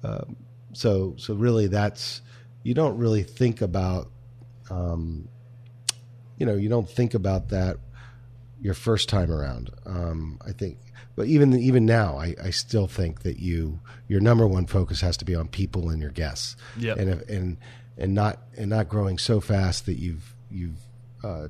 [0.03, 0.37] um,
[0.73, 2.21] so so really that's
[2.67, 4.11] you don't really think about
[4.71, 5.29] um,
[6.37, 7.77] you know you don't think about that
[8.61, 9.71] your first time around.
[9.85, 10.79] Um, I think,
[11.15, 15.17] but even even now, I, I still think that you your number one focus has
[15.19, 16.57] to be on people and your guests.
[16.77, 16.99] Yep.
[16.99, 17.57] and if, and
[17.97, 20.81] and not and not growing so fast that you've you've
[21.23, 21.47] uh,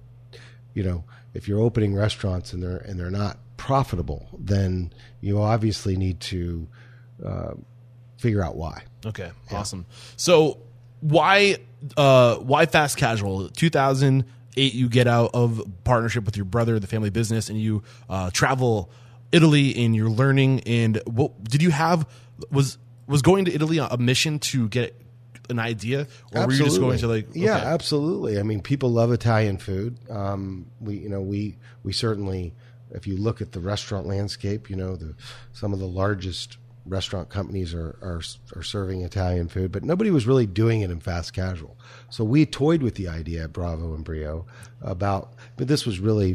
[0.75, 5.97] you know if you're opening restaurants and they're and they're not profitable, then you obviously
[5.97, 6.69] need to
[7.25, 7.55] uh,
[8.19, 8.85] figure out why.
[9.07, 9.87] Okay, awesome.
[10.17, 10.59] So
[11.01, 11.59] why
[11.97, 13.49] uh why fast casual?
[13.51, 18.31] 2008 you get out of partnership with your brother, the family business and you uh
[18.31, 18.91] travel
[19.33, 22.09] Italy and you're learning and what did you have
[22.51, 25.01] was was going to Italy a mission to get
[25.49, 26.09] an idea?
[26.33, 28.39] Or were you just going to like yeah absolutely.
[28.39, 29.99] I mean people love italian food.
[30.11, 32.55] Um, we you know we we certainly
[32.91, 35.15] if you look at the restaurant landscape you know the
[35.53, 36.57] some of the largest
[36.87, 38.21] restaurant companies are are,
[38.55, 41.77] are serving italian food but nobody was really doing it in fast casual
[42.11, 44.47] so we toyed with the idea at bravo and brio
[44.83, 46.31] about but this was really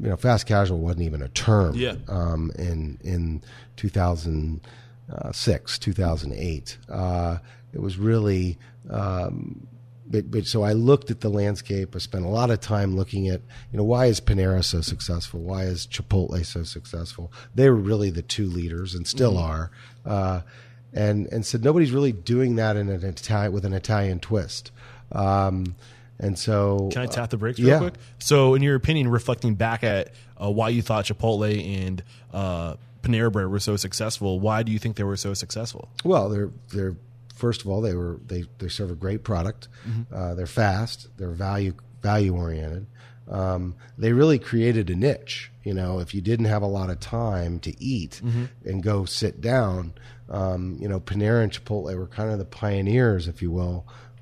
[0.00, 1.96] you know fast casual wasn't even a term Yeah.
[2.08, 3.42] um, in in
[3.76, 6.78] 2006, 2008.
[6.88, 7.38] Uh,
[7.74, 8.58] it was really,
[8.90, 9.66] um,
[10.12, 11.96] but, but so I looked at the landscape.
[11.96, 13.40] I spent a lot of time looking at,
[13.72, 15.40] you know, why is Panera so successful?
[15.40, 17.32] Why is Chipotle so successful?
[17.54, 19.70] They were really the two leaders and still are.
[20.04, 20.42] Uh,
[20.92, 24.70] and and said nobody's really doing that in an Italian with an Italian twist.
[25.10, 25.74] Um,
[26.18, 27.78] and so Can I tap the brakes real yeah.
[27.78, 27.94] quick?
[28.18, 33.32] So, in your opinion, reflecting back at uh, why you thought Chipotle and uh, Panera
[33.32, 35.88] Bread were so successful, why do you think they were so successful?
[36.04, 36.96] Well, they're they're
[37.44, 39.62] first of all they were they they serve a great product.
[40.18, 40.98] Uh, they're fast.
[41.18, 42.86] They're value value oriented.
[43.40, 45.50] Um, they really created a niche.
[45.68, 48.14] You know, if you didn't have a lot of time to eat
[48.68, 49.94] and go sit down,
[50.40, 53.78] um, you know, Panera and Chipotle were kind of the pioneers, if you will,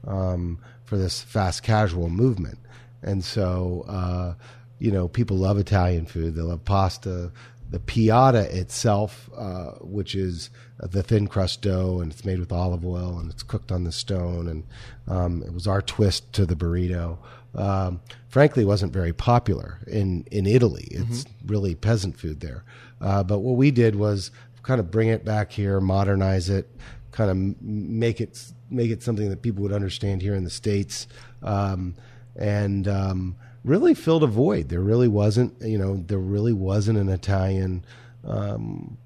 [0.07, 2.59] um, for this fast casual movement.
[3.03, 4.35] And so, uh,
[4.79, 6.35] you know, people love Italian food.
[6.35, 7.33] They love pasta.
[7.71, 12.85] The piada itself, uh, which is the thin crust dough, and it's made with olive
[12.85, 14.65] oil, and it's cooked on the stone, and
[15.07, 17.19] um, it was our twist to the burrito.
[17.55, 20.89] Um, frankly, wasn't very popular in in Italy.
[20.91, 22.65] It's really peasant food there.
[23.01, 24.31] Uh, but what we did was
[24.63, 26.69] kind of bring it back here, modernize it,
[27.13, 31.09] kind of make it make it something that people would understand here in the states,
[31.43, 31.95] um,
[32.37, 34.69] and um, really filled a void.
[34.69, 37.85] There really wasn't, you know, there really wasn't an Italian
[38.25, 38.97] um,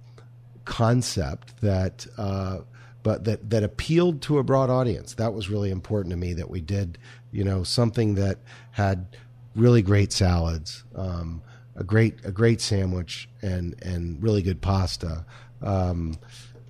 [0.64, 2.06] concept that.
[2.16, 2.60] Uh,
[3.02, 5.12] but that, that appealed to a broad audience.
[5.14, 6.96] That was really important to me that we did,
[7.32, 8.38] you know, something that
[8.70, 9.06] had
[9.54, 11.42] really great salads, um,
[11.76, 15.26] a great a great sandwich, and and really good pasta,
[15.60, 16.16] um,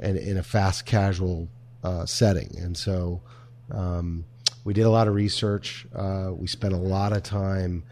[0.01, 1.49] and in a fast casual
[1.83, 2.57] uh, setting.
[2.59, 3.23] And so
[3.71, 4.25] um,
[4.65, 5.87] we did a lot of research.
[5.95, 7.85] Uh, we spent a lot of time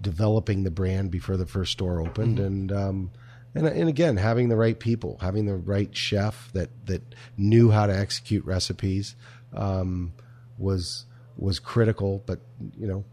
[0.00, 3.10] developing the brand before the first store opened, and um,
[3.54, 7.02] and and again having the right people, having the right chef that that
[7.36, 9.16] knew how to execute recipes
[9.52, 10.12] um,
[10.56, 11.04] was
[11.36, 12.22] was critical.
[12.26, 12.40] But
[12.76, 13.04] you know,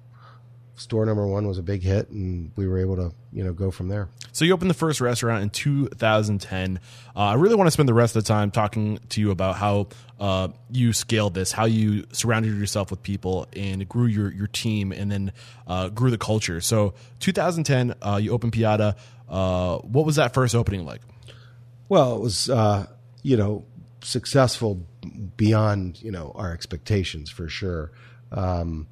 [0.75, 3.71] store number one was a big hit, and we were able to you know go
[3.71, 4.09] from there.
[4.31, 6.79] So you opened the first restaurant in 2010.
[7.15, 9.55] Uh, I really want to spend the rest of the time talking to you about
[9.55, 9.88] how
[10.19, 14.91] uh, you scaled this, how you surrounded yourself with people and grew your, your team
[14.91, 15.31] and then
[15.67, 16.61] uh, grew the culture.
[16.61, 18.95] So 2010, uh, you opened Piada.
[19.29, 21.01] Uh, what was that first opening like?
[21.88, 22.88] Well, it was uh,
[23.21, 23.65] you know
[24.01, 24.85] successful
[25.38, 27.91] beyond you know our expectations for sure.
[28.31, 28.88] Um,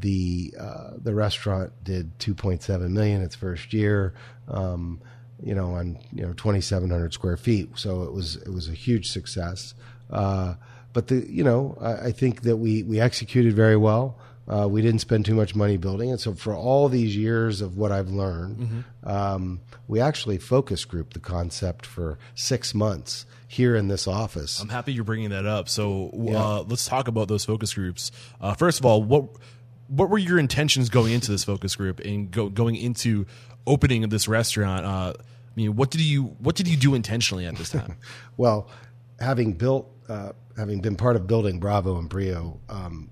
[0.00, 4.14] the uh, the restaurant did 2.7 million its first year.
[4.48, 5.00] Um,
[5.42, 9.10] you know, on you know 2,700 square feet, so it was it was a huge
[9.10, 9.74] success.
[10.10, 10.54] Uh,
[10.92, 14.18] but the you know I, I think that we we executed very well.
[14.48, 16.20] Uh, we didn't spend too much money building it.
[16.20, 19.08] So for all these years of what I've learned, Mm-hmm.
[19.08, 24.60] um, we actually focus group the concept for six months here in this office.
[24.60, 25.68] I'm happy you're bringing that up.
[25.68, 28.12] So uh, let's talk about those focus groups.
[28.40, 29.24] Uh, first of all, what
[29.88, 33.26] what were your intentions going into this focus group and go, going into
[33.66, 34.84] opening of this restaurant?
[34.84, 37.96] Uh, I mean, what did you what did you do intentionally at this time?
[38.36, 38.68] Well,
[39.18, 43.10] having built, uh, having been part of building Bravo and Brio, um,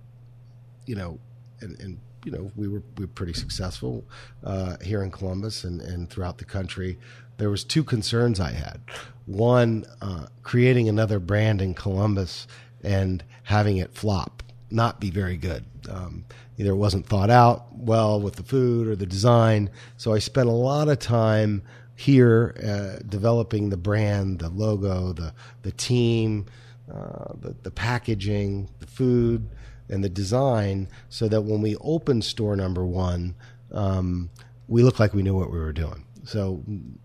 [0.85, 1.19] you know,
[1.63, 4.05] and, and you know, we were we were pretty successful
[4.43, 6.99] uh, here in Columbus and, and throughout the country.
[7.39, 8.81] There was two concerns I had.
[9.27, 12.47] One, uh, creating another brand in Columbus
[12.83, 15.65] and having it flop, not be very good.
[15.89, 16.25] Um,
[16.59, 19.71] either it wasn't thought out well with the food or the design.
[19.97, 21.63] So I spent a lot of time
[21.97, 26.47] here uh, developing the brand, the logo, the the team,
[26.93, 29.49] uh, the the packaging, the food,
[29.89, 33.35] and the design, so that when we opened store number one,
[33.73, 34.31] um,
[34.69, 36.05] we looked like we knew what we were doing.
[36.25, 36.63] So,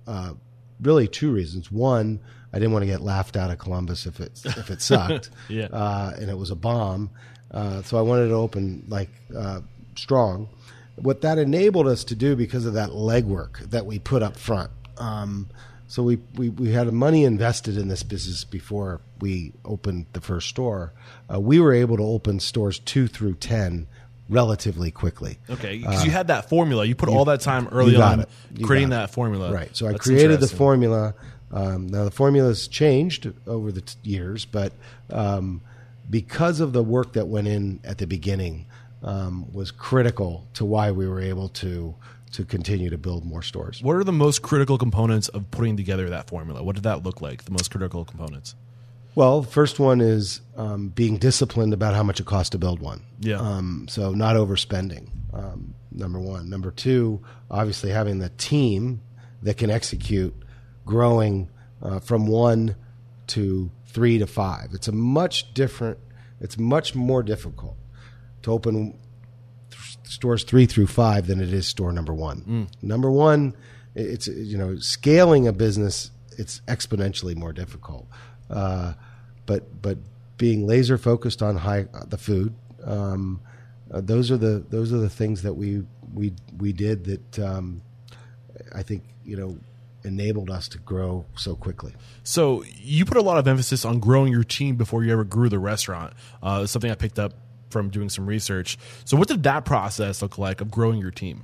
[0.08, 0.34] uh,
[0.82, 1.70] really, two reasons.
[1.72, 2.20] One,
[2.54, 5.66] I didn't want to get laughed out of Columbus if it if it sucked, Yeah.
[5.66, 7.10] uh, and it was a bomb.
[7.52, 9.62] Uh, so I wanted to open like uh,
[9.96, 10.50] strong.
[10.96, 14.72] What that enabled us to do because of that legwork that we put up front.
[14.98, 15.50] Um,
[15.88, 20.50] so we, we, we had money invested in this business before we opened the first
[20.50, 20.94] store.
[21.34, 23.88] Uh, we were able to open stores two through ten
[24.30, 25.40] relatively quickly.
[25.50, 26.86] Okay, because you had that formula.
[26.86, 28.26] You put all that time early on
[28.64, 29.52] creating that formula.
[29.52, 29.76] Right.
[29.76, 31.16] So I That's created the formula.
[31.52, 34.72] Um, now the formula's changed over the t- years, but
[35.10, 35.62] um,
[36.10, 38.66] because of the work that went in at the beginning,
[39.04, 41.96] um, was critical to why we were able to
[42.32, 43.82] to continue to build more stores.
[43.82, 46.62] What are the most critical components of putting together that formula?
[46.62, 47.46] What did that look like?
[47.46, 48.54] The most critical components.
[49.16, 53.02] Well, first one is um, being disciplined about how much it costs to build one.
[53.20, 53.38] Yeah.
[53.38, 55.10] Um, so not overspending.
[55.34, 56.50] Um, number one.
[56.50, 59.02] Number two, obviously having the team
[59.42, 60.36] that can execute,
[60.86, 61.50] growing
[61.82, 62.76] uh, from one
[63.28, 64.70] to three to five.
[64.74, 65.98] It's a much different.
[66.40, 67.76] It's much more difficult
[68.44, 68.98] to open
[69.72, 72.68] th- stores three through five than it is store number one.
[72.82, 73.56] Number one,
[73.96, 76.12] it's you know scaling a business.
[76.38, 78.08] It's exponentially more difficult.
[78.50, 78.94] Uh,
[79.46, 79.98] but but
[80.38, 82.56] being laser focused on high the food.
[82.84, 83.42] Um,
[83.92, 87.82] uh, those are the those are the things that we we we did that um,
[88.74, 89.58] I think you know
[90.04, 91.94] enabled us to grow so quickly.
[92.24, 95.50] So you put a lot of emphasis on growing your team before you ever grew
[95.50, 96.14] the restaurant.
[96.42, 97.34] Uh, something I picked up
[97.70, 98.78] from doing some research.
[99.06, 101.44] So what did that process look like of growing your team?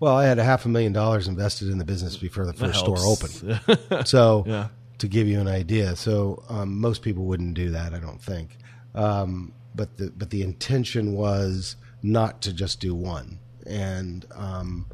[0.00, 2.80] Well, I had a half a million dollars invested in the business before the first
[2.80, 4.06] store opened.
[4.08, 4.68] so, Yeah.
[4.98, 8.56] to give you an idea, so um, most people wouldn't do that, I don't think.
[8.94, 14.86] Um, but the but the intention was not to just do one, and um,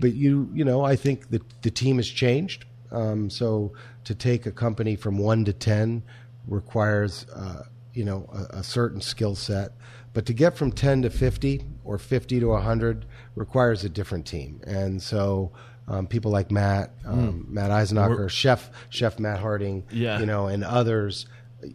[0.00, 2.64] but you you know I think the the team has changed.
[2.90, 3.72] Um, so
[4.04, 6.02] to take a company from one to ten
[6.46, 9.72] requires uh, you know a, a certain skill set,
[10.12, 14.60] but to get from ten to fifty or fifty to hundred requires a different team.
[14.66, 15.52] And so
[15.88, 20.18] um, people like Matt, um, Matt Eisenacher, Chef Chef Matt Harding, Yeah.
[20.20, 21.26] you know, and others.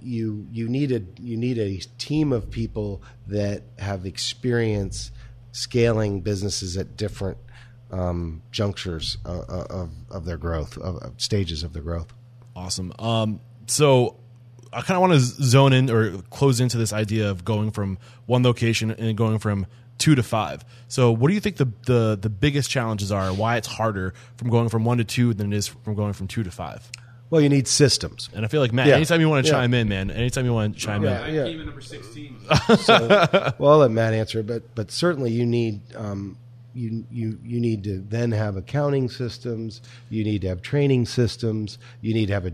[0.01, 5.09] You you needed you need a team of people that have experience
[5.51, 7.39] scaling businesses at different
[7.91, 12.13] um, junctures of, of, of their growth, of, of stages of their growth.
[12.55, 12.93] Awesome.
[12.99, 14.17] Um, so
[14.73, 17.97] I kind of want to zone in or close into this idea of going from
[18.25, 19.65] one location and going from
[19.97, 20.63] two to five.
[20.87, 23.33] So what do you think the, the, the biggest challenges are?
[23.33, 26.27] Why it's harder from going from one to two than it is from going from
[26.27, 26.89] two to five?
[27.29, 28.27] Well, you need systems.
[28.33, 28.95] And I feel like Matt, Yeah.
[28.95, 29.59] anytime you want to Yeah.
[29.59, 31.27] chime in, man, anytime you want to chime Yeah.
[31.27, 31.39] in.
[31.39, 32.37] I came in number 16.
[32.79, 36.37] so, well, I'll let Matt answer, but but certainly you need um,
[36.73, 39.81] you you you need to then have accounting systems.
[40.09, 41.77] You need to have training systems.
[42.01, 42.53] You need to have a,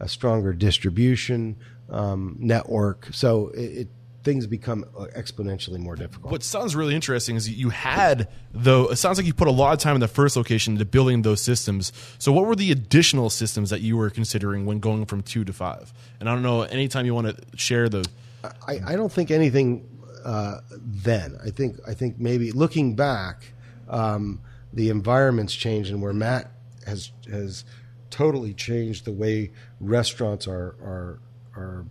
[0.00, 1.56] a stronger distribution
[1.90, 3.08] um, network.
[3.12, 3.88] So it, it
[4.22, 4.84] things become
[5.16, 6.30] exponentially more difficult.
[6.30, 9.72] What sounds really interesting is you had though it sounds like you put a lot
[9.72, 11.92] of time in the first location into building those systems.
[12.18, 15.52] So what were the additional systems that you were considering when going from two to
[15.52, 15.92] five?
[16.20, 18.04] And I don't know anytime you want to share the
[18.66, 19.88] I, I don't think anything
[20.24, 21.38] uh, then.
[21.44, 23.52] I think I think maybe looking back,
[23.88, 24.40] um,
[24.72, 26.50] the environment's changed, and where Matt
[26.86, 27.64] has has
[28.10, 29.50] totally changed the way
[29.80, 31.20] restaurants are are
[31.56, 31.86] are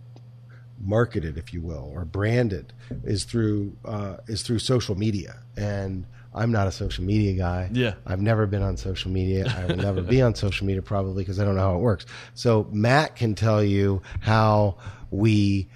[0.80, 2.72] marketed, if you will, or branded,
[3.04, 7.68] is through uh, is through social media and I'm not a social media guy.
[7.72, 7.94] Yeah.
[8.06, 9.52] I've never been on social media.
[9.54, 12.06] I will never be on social media probably because I don't know how it works.
[12.34, 14.78] So Matt can tell you how
[15.10, 15.68] we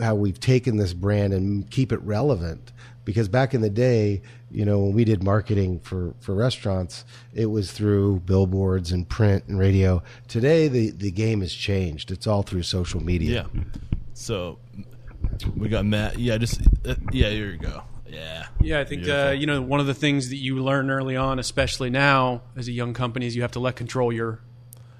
[0.00, 2.72] how we've taken this brand and keep it relevant
[3.04, 7.04] because back in the day you know when we did marketing for for restaurants
[7.34, 12.26] it was through billboards and print and radio today the the game has changed it's
[12.26, 13.62] all through social media Yeah.
[14.14, 14.58] So
[15.56, 16.18] we got Matt.
[16.18, 17.30] Yeah, just uh, yeah.
[17.30, 17.82] Here you go.
[18.06, 18.46] Yeah.
[18.60, 21.38] Yeah, I think uh, you know one of the things that you learn early on,
[21.38, 24.40] especially now as a young company, is you have to let control your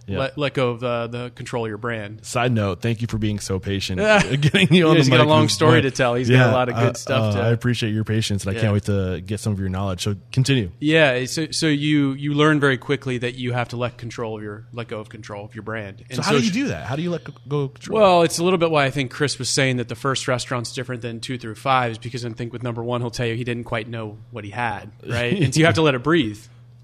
[0.07, 0.19] Yeah.
[0.19, 2.25] let, let go of the, the control of your brand.
[2.27, 4.01] Side note: Thank you for being so patient.
[4.41, 5.91] getting you on Yeah, the he's got a long story morning.
[5.91, 6.15] to tell.
[6.15, 8.57] He's got a lot of good uh, stuff uh, to- I appreciate your patience, and
[8.57, 10.03] I can't wait to get some of your knowledge.
[10.03, 10.73] So continue.
[10.81, 14.43] Yeah, so so you you learn very quickly that you have to let control of
[14.43, 16.05] your let go of control of your brand.
[16.11, 16.87] And So how do you do that?
[16.87, 18.01] How do you let go of control?
[18.01, 20.73] Well, it's a little bit why I think Chris was saying that the first restaurant's
[20.73, 23.35] different than two through five is because I think with number one he'll tell you
[23.37, 25.33] he didn't quite know what he had, right?
[25.43, 26.41] and so you have to let it breathe.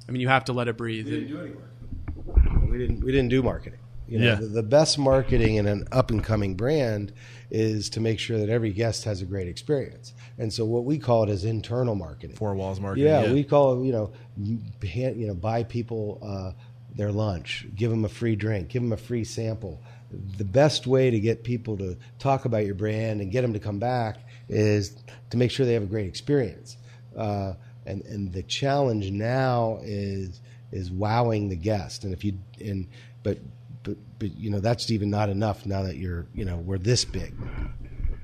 [0.09, 1.07] I mean, you have to let it breathe.
[2.71, 3.79] We didn't we didn't do marketing.
[4.07, 4.35] You know, Yeah.
[4.37, 7.13] the, the best marketing in an up and coming brand
[7.51, 10.15] is to make sure that every guest has a great experience.
[10.39, 12.37] And so what we call it is internal marketing.
[12.37, 13.07] Four walls marketing.
[13.07, 16.53] yeah, we call it you know, you know, buy people uh,
[16.95, 19.83] their lunch, give them a free drink, give them a free sample.
[20.39, 23.59] The best way to get people to talk about your brand and get them to
[23.59, 24.97] come back is
[25.29, 26.79] to make sure they have a great experience.
[27.15, 27.53] Uh,
[27.85, 30.41] and and the challenge now is
[30.73, 32.05] is wowing the guest.
[32.05, 32.87] And if you and
[33.23, 33.39] but
[33.83, 37.05] but but you know that's even not enough now that you're you know we're this
[37.05, 37.35] big.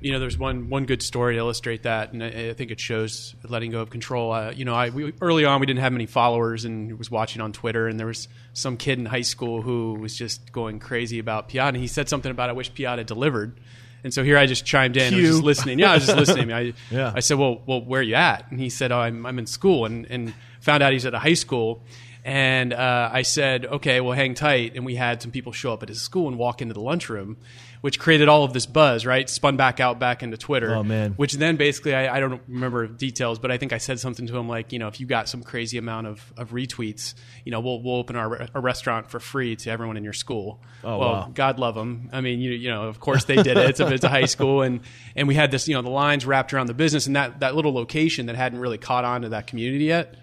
[0.00, 2.78] you know, there's one one good story to illustrate that, and I, I think it
[2.78, 4.32] shows letting go of control.
[4.32, 7.40] Uh, you know, I we, early on we didn't have many followers, and was watching
[7.40, 11.18] on Twitter, and there was some kid in high school who was just going crazy
[11.18, 13.58] about Piada, and he said something about I wish Piada had delivered.
[14.02, 15.14] And so here I just chimed in.
[15.14, 15.78] I was just listening.
[15.78, 16.52] Yeah, I was just listening.
[16.52, 17.10] I, Yeah.
[17.16, 19.46] I said, "Well, well, where are you at?" And he said, "Oh, I'm, I'm in
[19.46, 21.82] school." And and found out he's at a high school.
[22.26, 25.82] And uh, I said, "Okay, well, hang tight." And we had some people show up
[25.82, 27.36] at his school and walk into the lunchroom,
[27.82, 29.04] which created all of this buzz.
[29.04, 30.74] Right, spun back out back into Twitter.
[30.74, 31.12] Oh, man.
[31.12, 34.36] Which then basically, I, I don't remember details, but I think I said something to
[34.38, 37.12] him like, you know, if you got some crazy amount of, of retweets,
[37.44, 40.62] you know, we'll we'll open our a restaurant for free to everyone in your school.
[40.82, 41.30] Oh, well, wow.
[41.34, 42.08] God love them.
[42.10, 43.68] I mean, you you know, of course they did it.
[43.68, 44.80] It's a, it's a high school, and
[45.14, 47.54] and we had this, you know, the lines wrapped around the business, and that that
[47.54, 50.14] little location that hadn't really caught on to that community yet,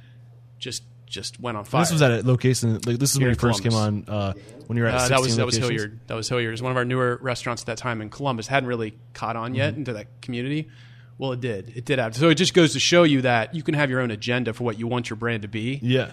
[0.58, 0.82] just
[1.12, 1.82] just went on fire.
[1.84, 2.74] This was at a location.
[2.86, 4.06] Like, this is Here when you first came on.
[4.08, 4.34] Uh,
[4.68, 5.58] when you were at Uh, that was that was?
[5.58, 6.00] Hilliard.
[6.08, 6.50] That was Hilliard.
[6.50, 8.48] It was one of our newer restaurants at that time in Columbus.
[8.48, 9.56] Hadn't really caught on Mm-hmm.
[9.58, 10.70] yet into that community.
[11.18, 11.74] Well, it did.
[11.76, 12.16] It did have.
[12.16, 14.64] So it just goes to show you that you can have your own agenda for
[14.64, 16.12] what you want your brand to be, Yeah.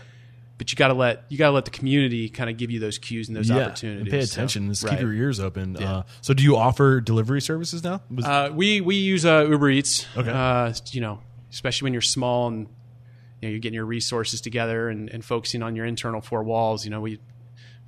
[0.58, 2.78] but you got to let you got to let the community kind of give you
[2.80, 3.58] those cues and those Yeah.
[3.66, 4.02] opportunities.
[4.02, 4.68] And pay So, attention.
[4.68, 4.90] Just right.
[4.90, 5.76] keep your ears open.
[5.80, 5.98] Yeah.
[5.98, 8.02] Uh, so, do you offer delivery services now?
[8.10, 10.04] Was- Uh, we we use uh, Uber Eats.
[10.16, 10.28] Okay.
[10.30, 11.20] Uh, you know,
[11.52, 12.66] especially when you're small and
[13.40, 16.84] you know, you're getting your resources together and, and focusing on your internal four walls.
[16.84, 17.20] You know, we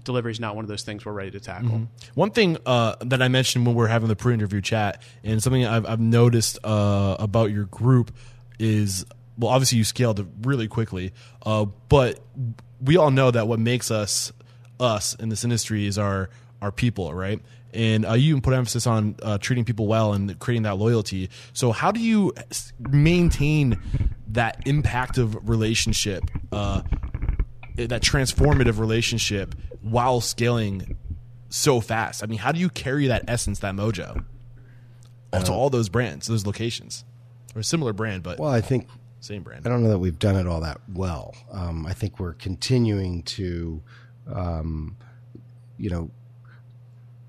[0.04, 1.88] delivery is not one of those things we're ready to tackle.
[2.14, 5.64] One thing uh, that I mentioned when we are having the pre-interview chat, and something
[5.66, 8.12] I've, I've noticed uh, about your group
[8.58, 9.04] is,
[9.38, 11.12] well, obviously you scaled really quickly,
[11.44, 12.20] uh, but
[12.80, 14.32] we all know that what makes us
[14.78, 16.30] us in this industry is our
[16.62, 17.40] our people, right?
[17.72, 21.30] And uh, you even put emphasis on uh, treating people well and creating that loyalty.
[21.52, 22.32] So, how do you
[22.78, 23.78] maintain
[24.32, 26.24] that impactive relationship?
[26.52, 26.82] Uh,
[27.76, 30.96] that transformative relationship while scaling
[31.48, 32.22] so fast?
[32.22, 34.24] I mean, how do you carry that essence, that mojo,
[35.32, 37.04] to all those brands, those locations,
[37.54, 38.88] or a similar brand, but Well, I think
[39.20, 39.66] same brand?
[39.66, 41.34] I don't know that we've done it all that well.
[41.50, 43.82] Um, I think we're continuing to,
[44.32, 44.96] um,
[45.78, 46.10] you know,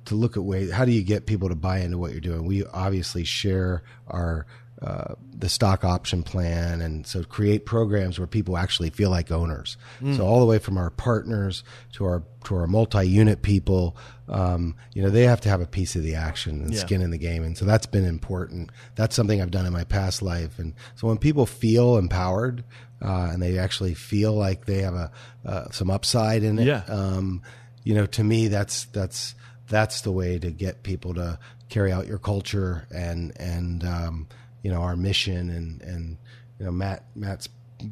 [0.06, 0.72] to look at ways.
[0.72, 2.46] How do you get people to buy into what you're doing?
[2.46, 4.46] We obviously share our
[4.82, 9.78] uh, the stock option plan, and so create programs where people actually feel like owners.
[10.16, 11.64] So all the way from our partners
[11.94, 13.96] to our to our multi-unit people,
[14.28, 16.80] um, you know, they have to have a piece of the action and Yeah.
[16.80, 18.72] skin in the game, and so that's been important.
[18.96, 22.64] That's something I've done in my past life, and so when people feel empowered
[23.04, 25.12] uh, and they actually feel like they have a
[25.46, 26.84] uh, some upside in it, Yeah.
[26.88, 27.44] um,
[27.84, 29.36] you know, to me, that's that's
[29.70, 31.38] that's the way to get people to
[31.70, 34.28] carry out your culture and and um,
[34.64, 36.18] you know our mission and and
[36.60, 37.50] you know Matt Matt's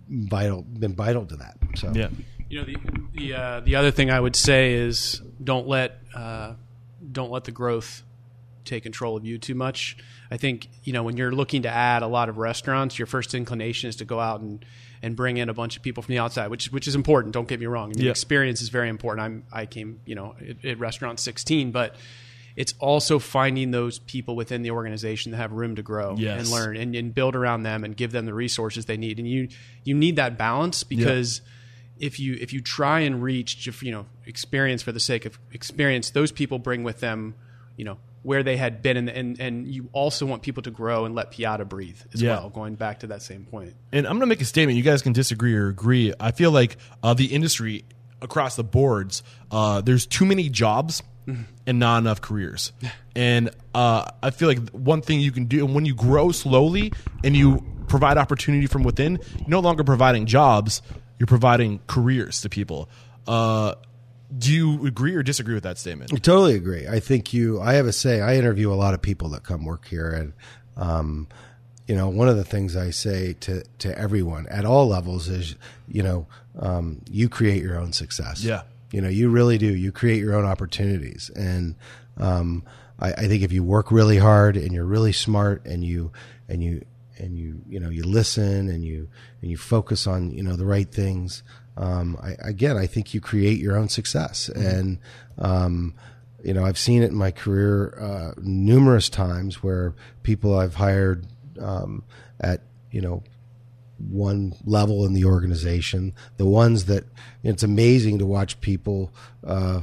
[0.09, 1.57] vital been vital to that.
[1.75, 2.09] So yeah,
[2.49, 2.77] You know, the
[3.13, 6.53] the, uh, the other thing I would say is don't let uh,
[7.11, 8.03] don't let the growth
[8.65, 9.97] take control of you too much.
[10.29, 13.33] I think you know when you're looking to add a lot of restaurants, your first
[13.33, 14.63] inclination is to go out and
[15.01, 17.33] and bring in a bunch of people from the outside, which which is important.
[17.33, 17.91] Don't get me wrong.
[17.91, 18.11] I mean, Yeah.
[18.11, 19.25] Experience is very important.
[19.25, 21.95] I'm I came you know at, at restaurant 16, but
[22.59, 26.39] it's also finding those people within the organization that have room to grow Yes.
[26.41, 29.17] and learn and, and build around them and give them the resources they need.
[29.17, 29.47] And you
[29.85, 31.41] you need that balance because
[31.97, 36.09] if you if you try and reach you know experience for the sake of experience,
[36.11, 37.33] those people bring with them
[37.77, 41.05] you know where they had been, and and, and you also want people to grow
[41.05, 42.31] and let Piada breathe as Yeah.
[42.31, 42.49] well.
[42.49, 43.47] Going back to that same
[43.93, 44.75] and I'm going to make a statement.
[44.75, 46.13] You guys can disagree or agree.
[46.19, 47.85] I feel like uh, the industry
[48.21, 51.01] across the boards, uh, there's too many jobs
[51.65, 52.71] and not enough careers.
[53.15, 56.93] And uh, I feel like one thing you can do, and when you grow slowly
[57.23, 60.81] and you provide opportunity from within, you're no longer providing jobs,
[61.17, 62.89] you're providing careers to people.
[63.27, 63.75] Uh,
[64.37, 66.13] do you agree or disagree with that statement?
[66.13, 66.87] I totally agree.
[66.87, 67.59] I think you.
[67.59, 68.21] I have a say.
[68.21, 70.33] I interview a lot of people that come work here, and
[70.77, 71.27] um,
[71.87, 75.55] you know, one of the things I say to to everyone at all levels is,
[75.87, 76.27] you know,
[76.59, 78.43] um, you create your own success.
[78.43, 78.61] Yeah.
[78.91, 79.67] You know, you really do.
[79.67, 81.75] You create your own opportunities, and
[82.17, 82.63] um,
[82.99, 86.11] I, I think if you work really hard and you're really smart and you
[86.47, 86.83] and you
[87.17, 89.09] and you you know you listen and you
[89.41, 91.43] and you focus on you know the right things.
[91.77, 94.99] Um, I, again, I think you create your own success, and
[95.37, 95.93] um,
[96.43, 101.27] you know I've seen it in my career uh, numerous times where people I've hired
[101.59, 102.03] um,
[102.39, 103.23] at you know
[103.99, 106.13] one level in the organization.
[106.37, 107.05] The ones that
[107.43, 109.11] it's amazing to watch people.
[109.45, 109.81] Uh,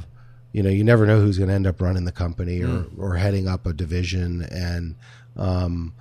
[0.53, 3.15] you know, you never know who's going to end up running the company or, or
[3.15, 4.95] heading up a division, and
[5.35, 5.93] um,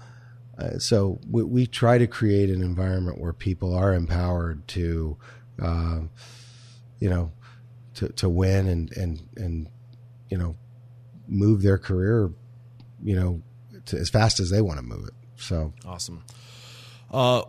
[0.58, 5.16] uh, so we, we try to create an environment where people are empowered to,
[5.60, 6.00] uh,
[7.00, 7.32] you know,
[7.94, 9.68] to, to win and and and
[10.30, 10.56] you know,
[11.28, 12.30] move their career,
[13.02, 13.42] you know,
[13.86, 15.14] to, as fast as they want to move it.
[15.36, 16.24] So Awesome.
[17.10, 17.42] Uh,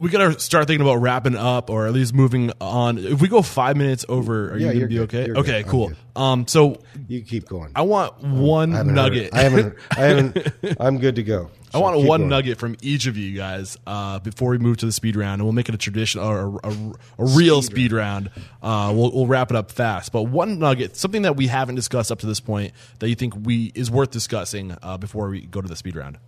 [0.00, 2.98] we got to start thinking about wrapping up or at least moving on.
[2.98, 5.02] If we go five minutes over, are Yeah, you going to be good.
[5.02, 5.26] okay?
[5.26, 5.70] You're okay, good.
[5.70, 5.92] Cool.
[6.16, 7.70] Um, so you keep going.
[7.76, 9.34] I want one I nugget.
[9.34, 9.74] I haven't.
[9.96, 10.38] I haven't.
[10.80, 11.50] I'm good to go.
[11.72, 12.30] I want one going.
[12.30, 15.44] nugget from each of you guys uh, before we move to the speed round, and
[15.44, 16.72] we'll make it a tradition or a, a,
[17.18, 18.30] a real speed, round.
[18.60, 22.10] Uh, we'll, we'll wrap it up fast, but one nugget, something that we haven't discussed
[22.10, 25.60] up to this point that you think we is worth discussing uh, before we go
[25.60, 26.18] to the speed round.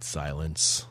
[0.00, 0.86] Silence.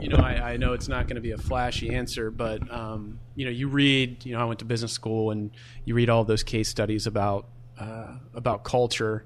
[0.00, 3.20] you know, I, I know it's not going to be a flashy answer, but um,
[3.34, 4.24] you know, you read.
[4.26, 5.50] You know, I went to business school, and
[5.84, 7.46] you read all those case studies about
[7.78, 9.24] uh, about culture,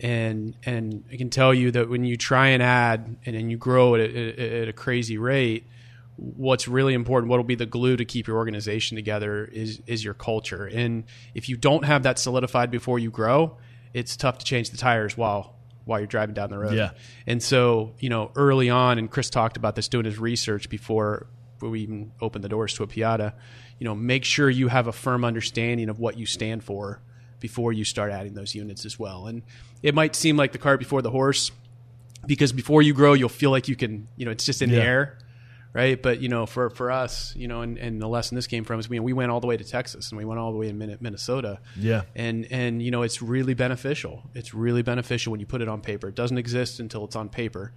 [0.00, 3.56] and and I can tell you that when you try and add and then you
[3.56, 5.66] grow at a, at a crazy rate,
[6.16, 10.02] what's really important, what will be the glue to keep your organization together, is is
[10.02, 10.66] your culture.
[10.66, 11.04] And
[11.34, 13.58] if you don't have that solidified before you grow,
[13.92, 15.53] it's tough to change the tires while
[15.84, 16.74] while you're driving down the road.
[16.74, 16.90] Yeah.
[17.26, 21.26] And so, you know, early on, and Chris talked about this doing his research before
[21.60, 23.32] we even opened the doors to a Piada,
[23.78, 27.00] you know, make sure you have a firm understanding of what you stand for
[27.40, 29.26] before you start adding those units as well.
[29.26, 29.42] And
[29.82, 31.50] it might seem like the cart before the horse
[32.26, 34.76] because before you grow, you'll feel like you can, you know, it's just in Yeah.
[34.76, 35.18] the air.
[35.74, 36.00] Right.
[36.00, 38.78] But, you know, for, for us, you know, and, and the lesson this came from
[38.78, 40.68] is we, we went all the way to Texas and we went all the way
[40.68, 42.02] to Minnesota Yeah.
[42.14, 45.80] and and you know it's really beneficial it's really beneficial when you put it on
[45.80, 47.72] paper it doesn't exist until it's on paper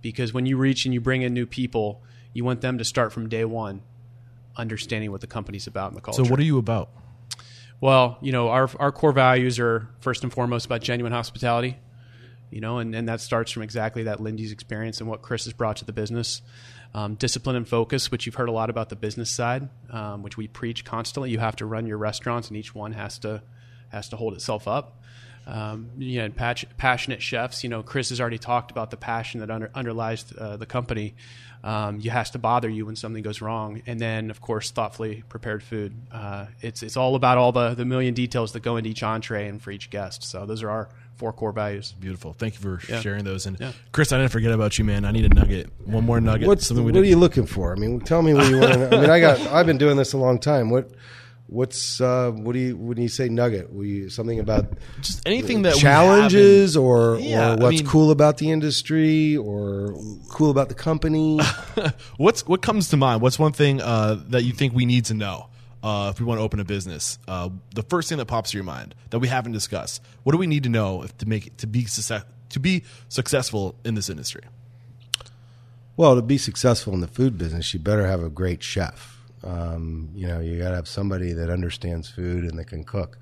[0.00, 3.12] because when you reach and you bring in new people you want them to start
[3.12, 3.82] from day one
[4.56, 6.90] understanding what the company's about and the culture So, what are you about?
[7.80, 11.76] well you know our, our core values are first and foremost about genuine hospitality
[12.50, 15.52] you know and, and that starts from exactly that Lindey's experience and what chris has
[15.52, 16.42] brought to the business
[16.94, 20.36] um, discipline and focus which you've heard a lot about the business side um, which
[20.36, 23.42] we preach constantly you have to run your restaurants and each one has to
[23.90, 25.00] has to hold itself up
[25.46, 27.64] um, you know, patch, passionate chefs.
[27.64, 31.14] You know, Chris has already talked about the passion that under, underlies uh, the company.
[31.62, 35.24] Um, you has to bother you when something goes wrong, and then of course thoughtfully
[35.28, 35.94] prepared food.
[36.10, 39.46] Uh, it's it's all about all the the million details that go into each entree
[39.46, 40.22] and for each guest.
[40.22, 40.88] So those are our
[41.20, 41.92] four core values.
[42.00, 42.32] Beautiful.
[42.32, 43.00] Thank you for Yeah.
[43.00, 43.44] sharing those.
[43.44, 43.72] And Yeah.
[43.92, 45.04] Chris, I didn't forget about you, man.
[45.04, 45.68] I need a nugget.
[45.84, 46.48] One more nugget.
[46.48, 47.72] What's something we what are you looking for?
[47.76, 48.72] I mean, tell me what you want.
[48.72, 49.38] to I mean, I got.
[49.48, 50.70] I've been doing this a long time.
[50.70, 50.90] What
[51.46, 53.70] what's uh, what do you when you say nugget?
[53.72, 58.10] Were you something about Just anything that we challenges or Yeah, or what's mean- cool
[58.10, 59.92] about the industry or
[60.30, 61.38] cool about the company?
[62.16, 63.20] What's what comes to mind?
[63.20, 65.48] What's one thing uh, that you think we need to know
[65.82, 67.18] uh, if we want to open a business?
[67.26, 70.02] Uh, the first thing that pops to your mind that we haven't discussed.
[70.22, 73.74] What do we need to know if, to make to be success, to be successful
[73.84, 74.42] in this industry?
[75.96, 79.18] Well, to be successful in the food business, you better have a great chef.
[79.42, 83.18] Um, you know, you got to have somebody that understands food and that can cook.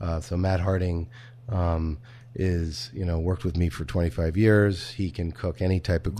[0.00, 1.08] Uh, so Matt Harding
[1.48, 1.98] um,
[2.34, 4.90] is you know worked with me for 25 years.
[4.90, 6.14] He can cook any type of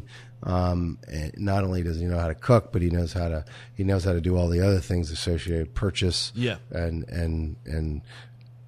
[0.00, 0.04] Yeah.
[0.46, 3.44] Um, and not only does he know how to cook, but he knows how to
[3.74, 6.58] he knows how to do all the other things associated purchase Yeah.
[6.70, 8.02] and and and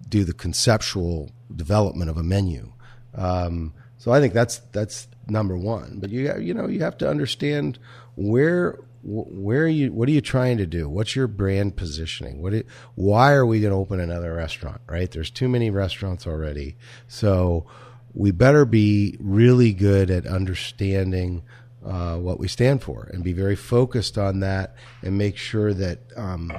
[0.09, 2.73] do the conceptual development of a menu.
[3.15, 5.99] Um, so I think that's that's number one.
[6.01, 7.79] But you you know you have to understand
[8.17, 10.89] where where are you what are you trying to do?
[10.89, 12.43] What's your brand positioning?
[12.43, 12.67] What it,
[12.97, 14.81] why are we going to open another restaurant?
[14.89, 15.09] Right?
[15.09, 16.77] There's too many restaurants already.
[17.07, 17.67] So
[18.15, 21.43] we better be really good at understanding
[21.85, 25.99] uh, what we stand for and be very focused on that and make sure that
[26.17, 26.53] um,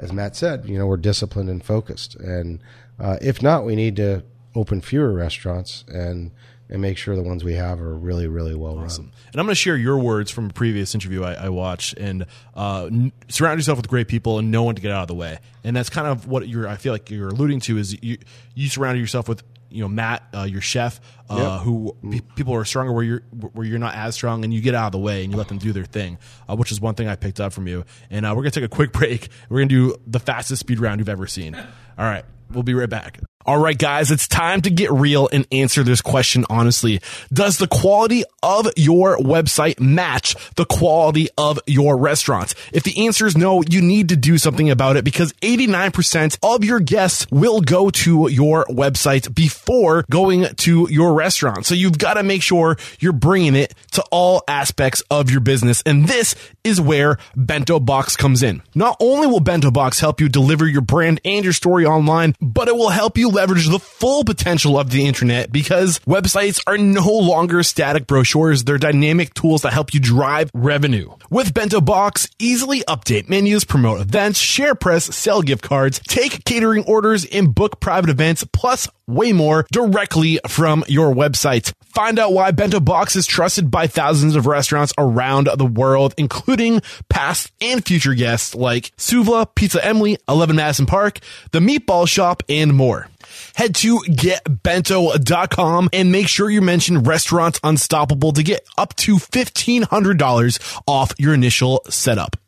[0.00, 2.16] as Matt said, you know, we're disciplined and focused.
[2.16, 2.60] And
[2.98, 6.32] uh, if not, we need to open fewer restaurants and
[6.72, 8.84] and make sure the ones we have are really, really well run.
[9.32, 12.26] And I'm going to share your words from a previous interview I, I watched, and
[12.54, 15.16] uh, n- surround yourself with great people and know when to get out of the
[15.16, 15.40] way.
[15.64, 16.68] And that's kind of what you're.
[16.68, 18.18] I feel like you're alluding to is you
[18.54, 21.60] you surround yourself with you know Matt, uh, your chef, uh, Yep.
[21.62, 24.74] who pe- people are stronger where you're where you're not as strong, and you get
[24.74, 26.18] out of the way and you let them do their thing,
[26.48, 27.84] uh, which is one thing I picked up from you.
[28.10, 29.28] And uh, we're gonna take a quick break.
[29.48, 31.54] We're gonna do the fastest speed round you've ever seen.
[31.54, 31.64] All
[31.98, 33.20] right, we'll be right back.
[33.46, 37.00] All right, guys, it's time to get real and answer this question honestly.
[37.32, 42.54] Does the quality of your website match the quality of your restaurant?
[42.70, 46.64] If the answer is no, you need to do something about it because 89% of
[46.64, 51.64] your guests will go to your website before going to your restaurant.
[51.64, 55.82] So you've got to make sure you're bringing it to all aspects of your business.
[55.86, 58.60] And this is where Bento Box comes in.
[58.74, 62.68] Not only will Bento Box help you deliver your brand and your story online, but
[62.68, 67.10] it will help you leverage the full potential of the internet because websites are no
[67.10, 68.64] longer static brochures.
[68.64, 71.10] They're dynamic tools that help you drive revenue.
[71.30, 76.84] With Bento Box, easily update menus, promote events, share press, sell gift cards, take catering
[76.84, 81.72] orders, and book private events, plus way more directly from your website.
[81.86, 86.80] Find out why Bento Box is trusted by thousands of restaurants around the world, including
[87.08, 91.18] past and future guests like Suvla, Pizza Emily, 11 Madison Park,
[91.50, 93.08] The Meatball Shop, and more.
[93.54, 100.80] Head to getbento.com and make sure you mention Restaurant Unstoppable to get up to $1,500
[100.86, 102.39] off your initial setup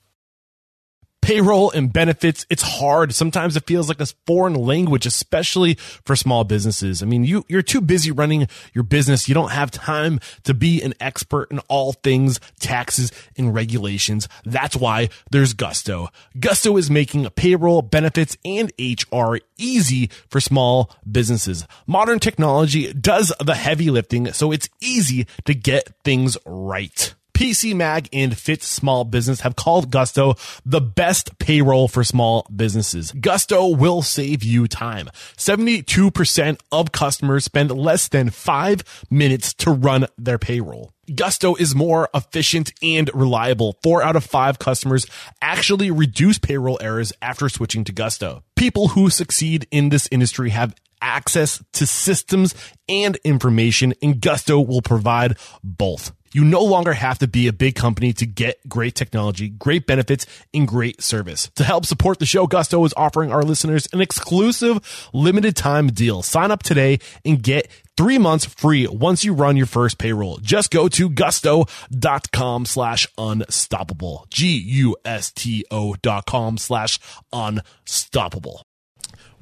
[1.22, 3.14] payroll and benefits it's hard.
[3.14, 7.02] Sometimes it feels like this foreign language especially for small businesses.
[7.02, 9.28] I mean you you're too busy running your business.
[9.28, 14.28] You don't have time to be an expert in all things taxes and regulations.
[14.44, 16.08] That's why there's gusto.
[16.38, 21.66] Gusto is making payroll benefits and hr easy for small businesses.
[21.86, 28.08] Modern technology does the heavy lifting so it's easy to get things right PC Mag
[28.12, 33.12] and Fit Small Business have called Gusto the best payroll for small businesses.
[33.12, 35.08] Gusto will save you time.
[35.36, 40.92] 72% of customers spend less than five minutes to run their payroll.
[41.14, 43.76] Gusto is more efficient and reliable.
[43.82, 45.06] Four out of five customers
[45.40, 48.44] actually reduce payroll errors after switching to Gusto.
[48.56, 52.54] People who succeed in this industry have access to systems
[52.88, 56.12] and information, and Gusto will provide both.
[56.32, 60.26] You no longer have to be a big company to get great technology, great benefits,
[60.54, 61.50] and great service.
[61.56, 66.22] To help support the show, Gusto is offering our listeners an exclusive limited time deal.
[66.22, 70.38] Sign up today and get three months free once you run your first payroll.
[70.38, 74.26] Just go to gusto.com slash unstoppable.
[74.30, 76.98] G-U-S-T-O dot com slash
[77.32, 78.62] unstoppable.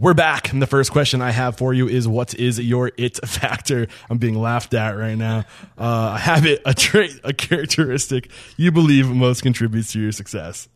[0.01, 0.51] We're back.
[0.51, 3.87] And the first question I have for you is what is your it factor?
[4.09, 5.45] I'm being laughed at right now.
[5.77, 10.71] Uh, a habit, a trait, a characteristic you believe most contributes to your success.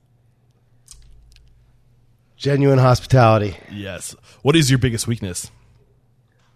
[2.37, 3.57] Genuine hospitality.
[3.72, 4.14] Yes.
[4.43, 5.51] What is your biggest weakness?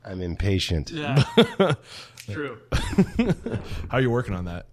[0.05, 0.91] I'm impatient.
[0.91, 1.25] Yeah.
[2.31, 2.59] True.
[2.73, 4.67] How are you working on that?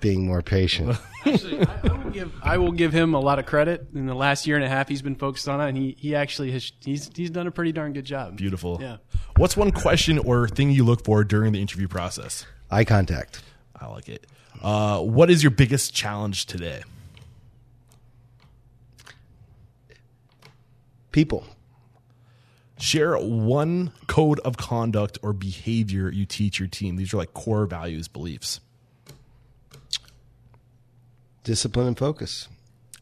[0.00, 0.96] Being more patient.
[1.24, 3.88] Actually, I, I, will give, I will give him a lot of credit.
[3.94, 6.14] In the last year and a half, he's been focused on it, and he, he
[6.14, 8.36] actually has he's he's done a pretty darn good job.
[8.36, 8.78] Beautiful.
[8.80, 8.98] Yeah.
[9.36, 12.46] What's one question or thing you look for during the interview process?
[12.70, 13.42] Eye contact.
[13.74, 14.26] I like it.
[14.62, 16.82] Uh, what is your biggest challenge today?
[21.12, 21.46] People.
[22.78, 26.96] Share one code of conduct or behavior you teach your team.
[26.96, 28.60] These are like core values, beliefs.
[31.46, 32.48] Discipline and focus.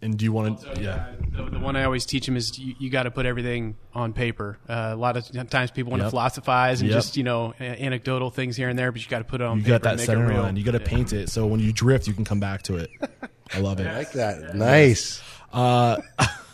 [0.03, 0.83] And do you want to?
[0.83, 1.07] Yeah.
[1.31, 4.13] The, the one I always teach them is you, you got to put everything on
[4.13, 4.59] paper.
[4.69, 6.09] Uh, a lot of times people want Yep.
[6.09, 6.97] to philosophize and Yep.
[6.99, 9.47] just you know a- anecdotal things here and there, but you got to put it
[9.47, 10.57] on You paper got that and make center line.
[10.57, 10.87] You got to Yeah.
[10.87, 12.91] paint it so when you drift, you can come back to it.
[13.55, 13.87] I love it.
[13.87, 14.55] I Like that.
[14.55, 15.23] Nice.
[15.51, 16.03] Uh,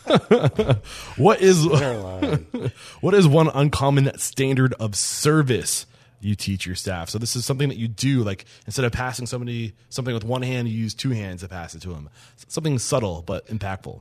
[1.16, 1.66] what is
[3.01, 5.86] what is one uncommon standard of service
[6.21, 7.09] you teach your staff?
[7.11, 10.43] So this is something that you do, like instead of passing somebody something with one
[10.43, 12.09] hand, you use two hands to pass it to them.
[12.49, 14.01] Something subtle but impactful.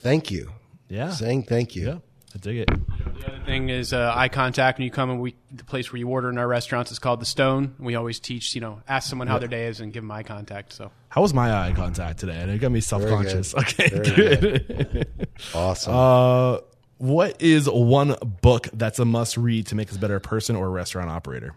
[0.00, 0.52] Thank you.
[0.88, 1.10] Yeah.
[1.10, 1.86] Saying thank you.
[1.86, 1.98] Yeah,
[2.34, 2.68] I dig it.
[2.68, 5.98] The other thing is uh, eye contact when you come and we the place where
[5.98, 7.74] you order in our restaurants is called the Stone.
[7.78, 10.22] We always teach you know ask someone how their day is and give them eye
[10.22, 10.72] contact.
[10.72, 12.36] So How was my eye contact today?
[12.36, 13.54] And it got me self conscious.
[13.58, 15.28] Okay, Very good.
[15.54, 15.94] Awesome.
[15.94, 16.58] Uh,
[16.98, 20.70] what is one book that's a must read to make us a better person or
[20.70, 21.54] restaurant operator?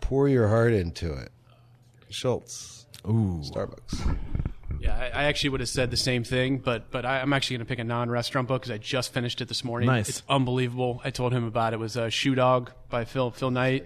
[0.00, 1.30] Pour your heart into it.
[2.10, 2.86] Schultz.
[3.08, 4.16] Ooh, Starbucks.
[4.80, 7.56] yeah, I, I actually would have said the same thing, but but I, I'm actually
[7.56, 9.86] going to pick a non-restaurant book because I just finished it this morning.
[9.86, 10.08] Nice.
[10.08, 11.00] it's unbelievable.
[11.04, 11.76] I told him about it.
[11.76, 13.84] it was uh, Shoe Dog by Phil Phil Knight.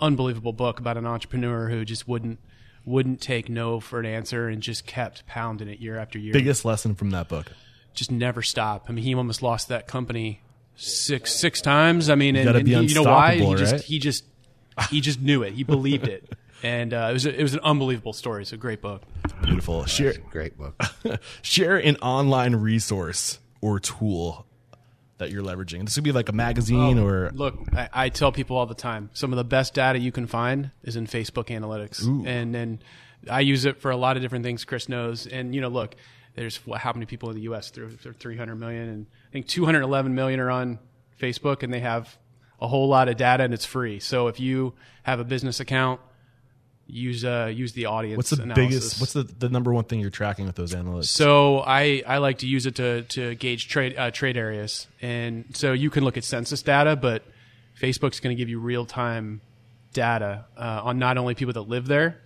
[0.00, 2.38] Unbelievable book about an entrepreneur who just wouldn't
[2.84, 6.32] wouldn't take no for an answer and just kept pounding it year after year.
[6.32, 7.52] biggest lesson from that book.
[7.94, 8.86] Just never stop.
[8.88, 10.40] I mean, he almost lost that company
[10.76, 12.08] six six times.
[12.08, 13.36] I mean, and, gotta and you know why?
[13.36, 13.82] He just right?
[13.82, 14.24] he just
[14.90, 15.52] he just knew it.
[15.52, 16.32] He believed it,
[16.62, 18.42] and uh, it was a, it was an unbelievable story.
[18.42, 19.02] It's a great book.
[19.42, 19.84] Beautiful.
[19.86, 20.80] Share Great book.
[21.42, 24.46] share an online resource or tool
[25.18, 25.84] that you're leveraging.
[25.84, 29.10] This could be like a magazine or Look, I, I tell people all the time,
[29.12, 32.80] some of the best data you can find is in Facebook analytics, and then
[33.28, 34.64] I use it for a lot of different things.
[34.64, 35.96] Chris knows, and you know, look,
[36.38, 37.70] there's what, how many people in the U.S.
[37.70, 40.78] There are 300 million, and I think 211 million are on
[41.20, 42.16] Facebook, and they have
[42.60, 44.00] a whole lot of data, and it's free.
[44.00, 46.00] So if you have a business account,
[46.86, 48.16] use uh, use the audience.
[48.16, 48.68] what's the analysis.
[48.68, 49.00] biggest?
[49.00, 51.06] What's the, the number one thing you're tracking with those analytics?
[51.06, 55.44] So I, I like to use it to, to gauge trade uh, trade areas, and
[55.54, 57.24] so you can look at census data, but
[57.80, 59.40] Facebook's going to give you real time
[59.92, 62.20] data uh, on not only people that live there,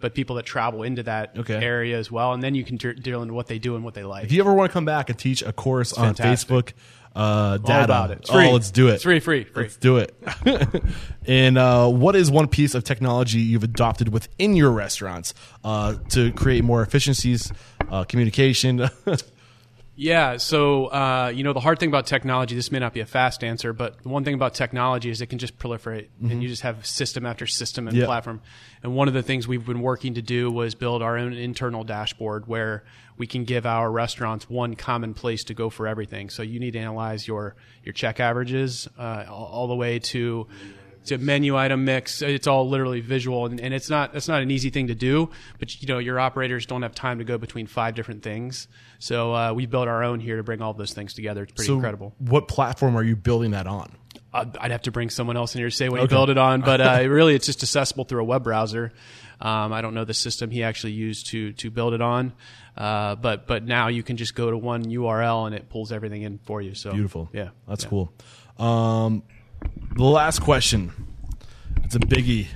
[0.00, 1.54] but people that travel into that Okay.
[1.62, 3.94] area as well, and then you can d- deal into what they do and what
[3.94, 4.24] they like.
[4.24, 6.48] if you ever want to come back and teach a course on fantastic.
[6.50, 6.72] Facebook
[7.14, 8.18] uh, data, All about it.
[8.18, 8.46] It's free.
[8.48, 8.94] oh, let's do it.
[8.94, 9.62] It's free, free, free.
[9.64, 10.14] Let's do it.
[11.26, 15.32] and uh, what is one piece of technology you've adopted within your restaurants
[15.64, 17.50] uh, to create more efficiencies,
[17.90, 18.88] uh, communication?
[19.98, 20.36] Yeah.
[20.36, 23.42] So, uh, you know, the hard thing about technology, this may not be a fast
[23.42, 26.62] answer, but the one thing about technology is it can just proliferate and you just
[26.62, 28.06] have system after system and Mm-hmm.
[28.06, 28.42] Platform.
[28.82, 31.82] And one of the things we've been working to do was build our own internal
[31.82, 32.84] dashboard where
[33.16, 36.28] we can give our restaurants one common place to go for everything.
[36.28, 40.46] So you need to analyze your, your check averages, uh, all, all the way to,
[41.06, 42.22] to menu item mix.
[42.22, 45.30] It's all literally visual, and, and it's not it's not an easy thing to do.
[45.58, 48.68] But you know, your operators don't have time to go between five different things.
[48.98, 51.42] So uh, we built our own here to bring all those things together.
[51.44, 52.14] It's pretty so, incredible.
[52.18, 53.92] what platform are you building that on?
[54.32, 56.14] I'd, I'd have to bring someone else in here to say what he Okay.
[56.14, 58.92] built it on, but uh, really, it's just accessible through a web browser.
[59.40, 62.32] Um, I don't know the system he actually used to to build it on,
[62.76, 66.22] uh, but but now you can just go to one URL and it pulls everything
[66.22, 66.74] in for you.
[66.74, 67.28] So Beautiful.
[67.34, 67.90] yeah, That's yeah.
[67.90, 68.12] cool.
[68.58, 69.22] Um,
[69.96, 70.92] the last question.
[71.84, 72.48] It's a biggie.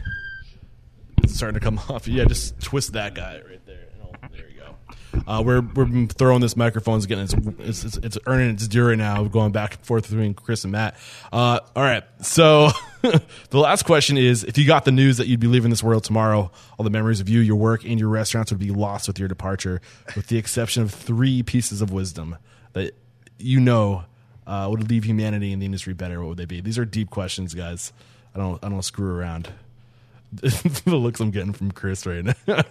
[1.23, 2.09] It's starting to come off.
[2.09, 3.89] Yeah, just twist that guy right there.
[4.03, 5.23] Oh, there you go.
[5.27, 8.99] Uh, we're we're throwing this microphone's getting it's, it's it's it's earning its due right
[8.99, 9.25] now.
[9.25, 10.97] Going back and forth between Chris and Matt.
[11.33, 12.71] Uh, all right, so
[13.03, 16.05] the last question is: If you got the news that you'd be leaving this world
[16.05, 19.19] tomorrow, all the memories of you, your work, and your restaurants would be lost with
[19.19, 19.81] your departure,
[20.17, 22.37] with the exception of three pieces of wisdom
[22.73, 22.95] that
[23.39, 24.05] you know
[24.51, 26.61] uh, would leave humanity and the industry better, what would they be?
[26.61, 27.93] These are deep questions, guys.
[28.35, 29.49] I don't I don't screw around.
[30.33, 32.35] the looks I'm getting from Chris right now.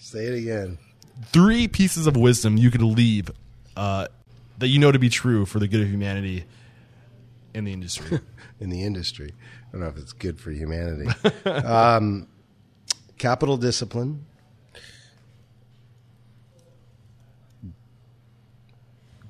[0.00, 0.78] Say it again.
[1.32, 3.30] Three pieces of wisdom you could leave
[3.74, 4.08] uh,
[4.58, 6.44] that you know to be true for the good of humanity
[7.54, 8.20] in the industry.
[8.60, 9.32] in the industry.
[9.32, 11.08] I don't know if it's good for humanity.
[11.46, 12.28] um,
[13.16, 14.26] capital discipline,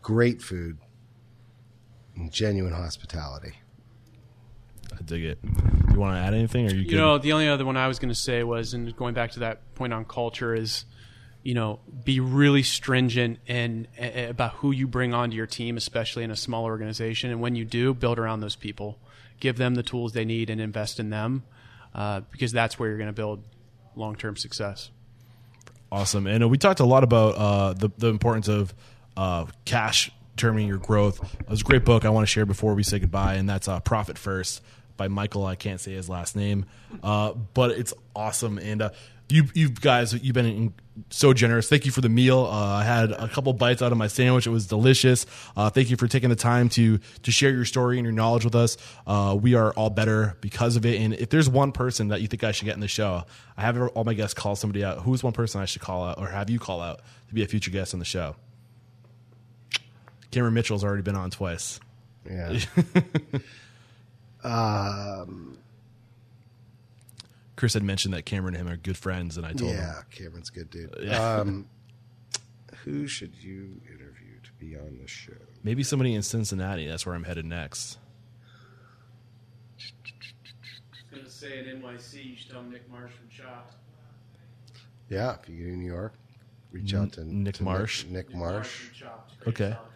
[0.07, 0.79] great food,
[2.15, 3.55] and genuine hospitality.
[4.93, 5.43] I dig it.
[5.43, 6.67] Do you want to add anything?
[6.67, 6.93] Or are you, good?
[6.93, 9.33] You know, the only other one I was going to say was, and going back
[9.33, 10.85] to that point on culture, is
[11.43, 16.23] you know, be really stringent and uh, about who you bring onto your team, especially
[16.23, 17.33] in a small organization.
[17.33, 19.01] And when you do, build around those people,
[19.41, 21.43] give them the tools they need, and invest in them,
[21.97, 23.43] uh, because that's where you're going to build
[23.97, 24.91] long-term success.
[25.91, 26.29] Awesome.
[26.29, 28.73] And uh, we talked a lot about uh, the, the importance of
[29.17, 31.23] uh, cash determining your growth.
[31.41, 33.69] It was a great book I want to share before we say goodbye, and that's
[33.69, 34.63] uh, Profit First
[34.97, 35.47] by Michael.
[35.47, 36.67] I can't say his last name,
[37.03, 38.59] uh, but it's awesome.
[38.59, 38.91] And uh,
[39.29, 40.75] you you guys you've been in,
[41.11, 41.69] so generous.
[41.69, 42.41] Thank you for the meal.
[42.41, 44.47] Uh, I had a couple bites out of my sandwich.
[44.47, 45.27] It was delicious.
[45.57, 48.45] Uh, thank you for taking the time to to share your story and your knowledge
[48.45, 48.77] with us.
[49.07, 51.01] Uh, we are all better because of it.
[51.01, 53.25] And if there's one person that you think I should get in the show,
[53.57, 54.99] I have all my guests call somebody out.
[55.03, 57.49] Who's one person I should call out or have you call out to be a
[57.49, 58.37] future guest on the show?
[60.37, 61.81] Cameron Mitchell's already been on twice.
[62.31, 62.59] Yeah.
[64.45, 65.57] um,
[67.57, 69.79] Chris had mentioned that Cameron and him are good friends, and I told him.
[69.79, 70.95] yeah, Cameron's a good dude.
[71.11, 71.67] Um,
[72.85, 75.33] who should you interview to be on the show?
[75.65, 76.87] Maybe somebody in Cincinnati.
[76.87, 77.97] That's where I'm headed next.
[79.79, 79.81] I
[80.93, 83.75] was going to say in NYC, you should tell Nick Marsh from Chopt.
[85.09, 86.13] Yeah, if you get in New York,
[86.73, 88.05] reach out to Nick to Marsh?
[88.05, 88.69] Nick, Marsh.
[88.69, 89.39] from Chopt.
[89.41, 89.65] Great Okay.
[89.71, 89.93] salad company.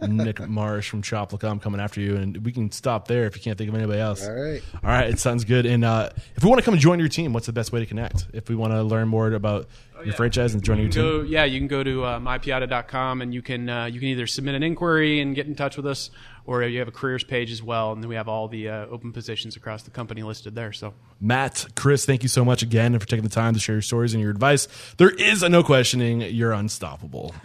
[0.00, 3.34] Nick Marsh from Chop will come coming after you, and we can stop there if
[3.34, 4.24] you can't think of anybody else.
[4.24, 4.62] All right.
[4.84, 5.66] All right, it sounds good.
[5.66, 7.80] And uh, if we want to come and join your team, what's the best way
[7.80, 8.26] to connect?
[8.32, 9.68] If we want to learn more about your
[10.00, 10.12] Oh, yeah.
[10.14, 13.20] franchise and join You your can team, go, yeah, you can go to uh, mypiada.com
[13.20, 15.88] and you can uh, you can either submit an inquiry and get in touch with
[15.88, 16.10] us,
[16.46, 18.86] or you have a careers page as well, and then we have all the uh,
[18.86, 20.72] open positions across the company listed there.
[20.72, 23.82] So Matt, Chris, thank you so much again for taking the time to share your
[23.82, 24.68] stories and your advice.
[24.98, 27.34] There is a no questioning you're unstoppable.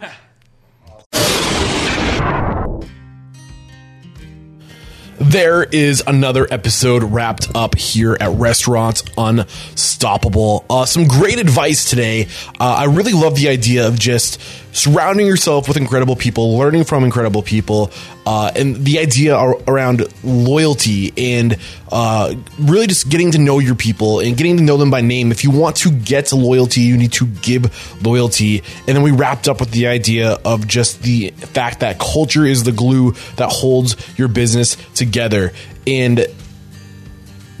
[5.18, 10.64] There is another episode wrapped up here at Restaurants Unstoppable.
[10.68, 12.26] Uh, some great advice today.
[12.58, 14.40] Uh, I really love the idea of just
[14.72, 17.92] surrounding yourself with incredible people, learning from incredible people,
[18.26, 21.56] uh, and the idea ar- around loyalty and
[21.92, 25.30] uh, really just getting to know your people and getting to know them by name.
[25.30, 28.64] If you want to get loyalty, you need to give loyalty.
[28.88, 32.64] And then we wrapped up with the idea of just the fact that culture is
[32.64, 35.03] the glue that holds your business together.
[35.04, 35.52] Together
[35.86, 36.26] and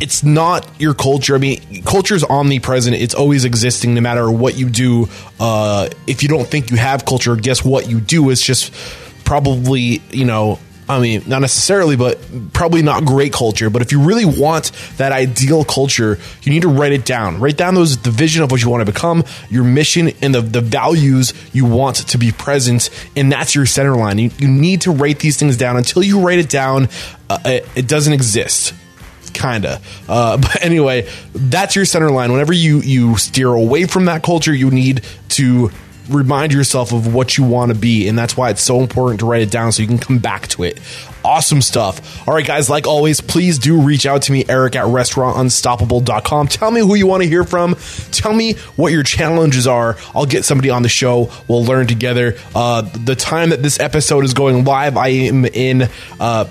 [0.00, 1.34] it's not your culture.
[1.34, 2.96] I mean, culture is omnipresent.
[2.96, 5.08] It's always existing no matter what you do.
[5.38, 8.30] Uh, if you don't think you have culture, guess what you do?
[8.30, 8.72] It's just
[9.24, 10.58] probably, you know,
[10.88, 12.18] I mean, not necessarily, but
[12.52, 13.70] probably not great culture.
[13.70, 17.40] But if you really want that ideal culture, you need to write it down.
[17.40, 20.42] Write down those the vision of what you want to become, your mission, and the,
[20.42, 22.90] the values you want to be present.
[23.16, 24.18] And that's your center line.
[24.18, 25.76] You, you need to write these things down.
[25.76, 26.88] Until you write it down,
[27.30, 28.74] uh, it, it doesn't exist
[29.32, 29.80] kinda.
[30.08, 32.32] Uh, but anyway, that's your center line.
[32.32, 35.70] Whenever you you steer away from that culture, you need to
[36.08, 39.26] remind yourself of what you want to be, and that's why it's so important to
[39.26, 40.80] write it down so you can come back to it.
[41.24, 42.26] Awesome stuff.
[42.28, 46.48] All right, guys, like always, please do reach out to me, Eric at restaurantunstoppable.com.
[46.48, 47.76] Tell me who you want to hear from.
[48.10, 49.96] Tell me what your challenges are.
[50.14, 51.30] I'll get somebody on the show.
[51.48, 52.36] We'll learn together.
[52.54, 55.88] Uh, the time that this episode is going live, I am in.
[56.20, 56.46] Uh,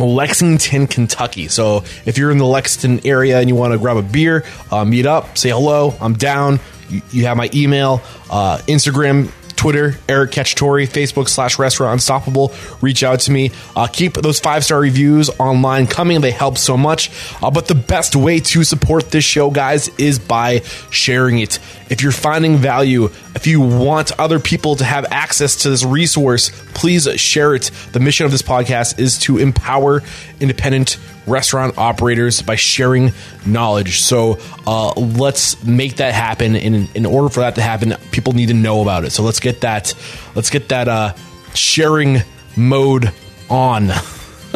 [0.00, 1.48] Lexington, Kentucky.
[1.48, 4.84] So if you're in the Lexington area and you want to grab a beer, uh,
[4.84, 5.92] meet up, say hello.
[6.00, 6.60] I'm down.
[6.88, 12.52] You, have my email, uh, Instagram, Twitter, Eric Cacciatore, Facebook slash Restaurant Unstoppable.
[12.80, 13.50] Reach out to me.
[13.74, 16.20] Uh, keep those five star reviews online coming.
[16.20, 17.10] They help so much.
[17.42, 20.60] Uh, but the best way to support this show, guys, is by
[20.90, 21.58] sharing it.
[21.90, 26.50] If you're finding value, if you want other people to have access to this resource,
[26.74, 27.70] please share it.
[27.92, 30.02] The mission of this podcast is to empower
[30.40, 33.12] independent restaurant operators by sharing
[33.46, 34.00] knowledge.
[34.00, 36.56] So uh, let's make that happen.
[36.56, 39.10] And in order for that to happen, people need to know about it.
[39.10, 39.94] So let's get that.
[40.34, 41.14] Let's get that uh,
[41.54, 42.22] sharing
[42.56, 43.12] mode
[43.48, 43.90] on.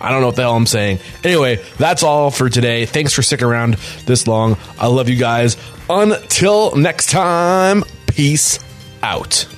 [0.00, 0.98] I don't know what the hell I'm saying.
[1.24, 2.84] Anyway, that's all for today.
[2.84, 3.74] Thanks for sticking around
[4.04, 4.58] this long.
[4.78, 5.56] I love you guys.
[5.88, 7.84] Until next time,
[8.18, 8.58] peace
[9.00, 9.57] out.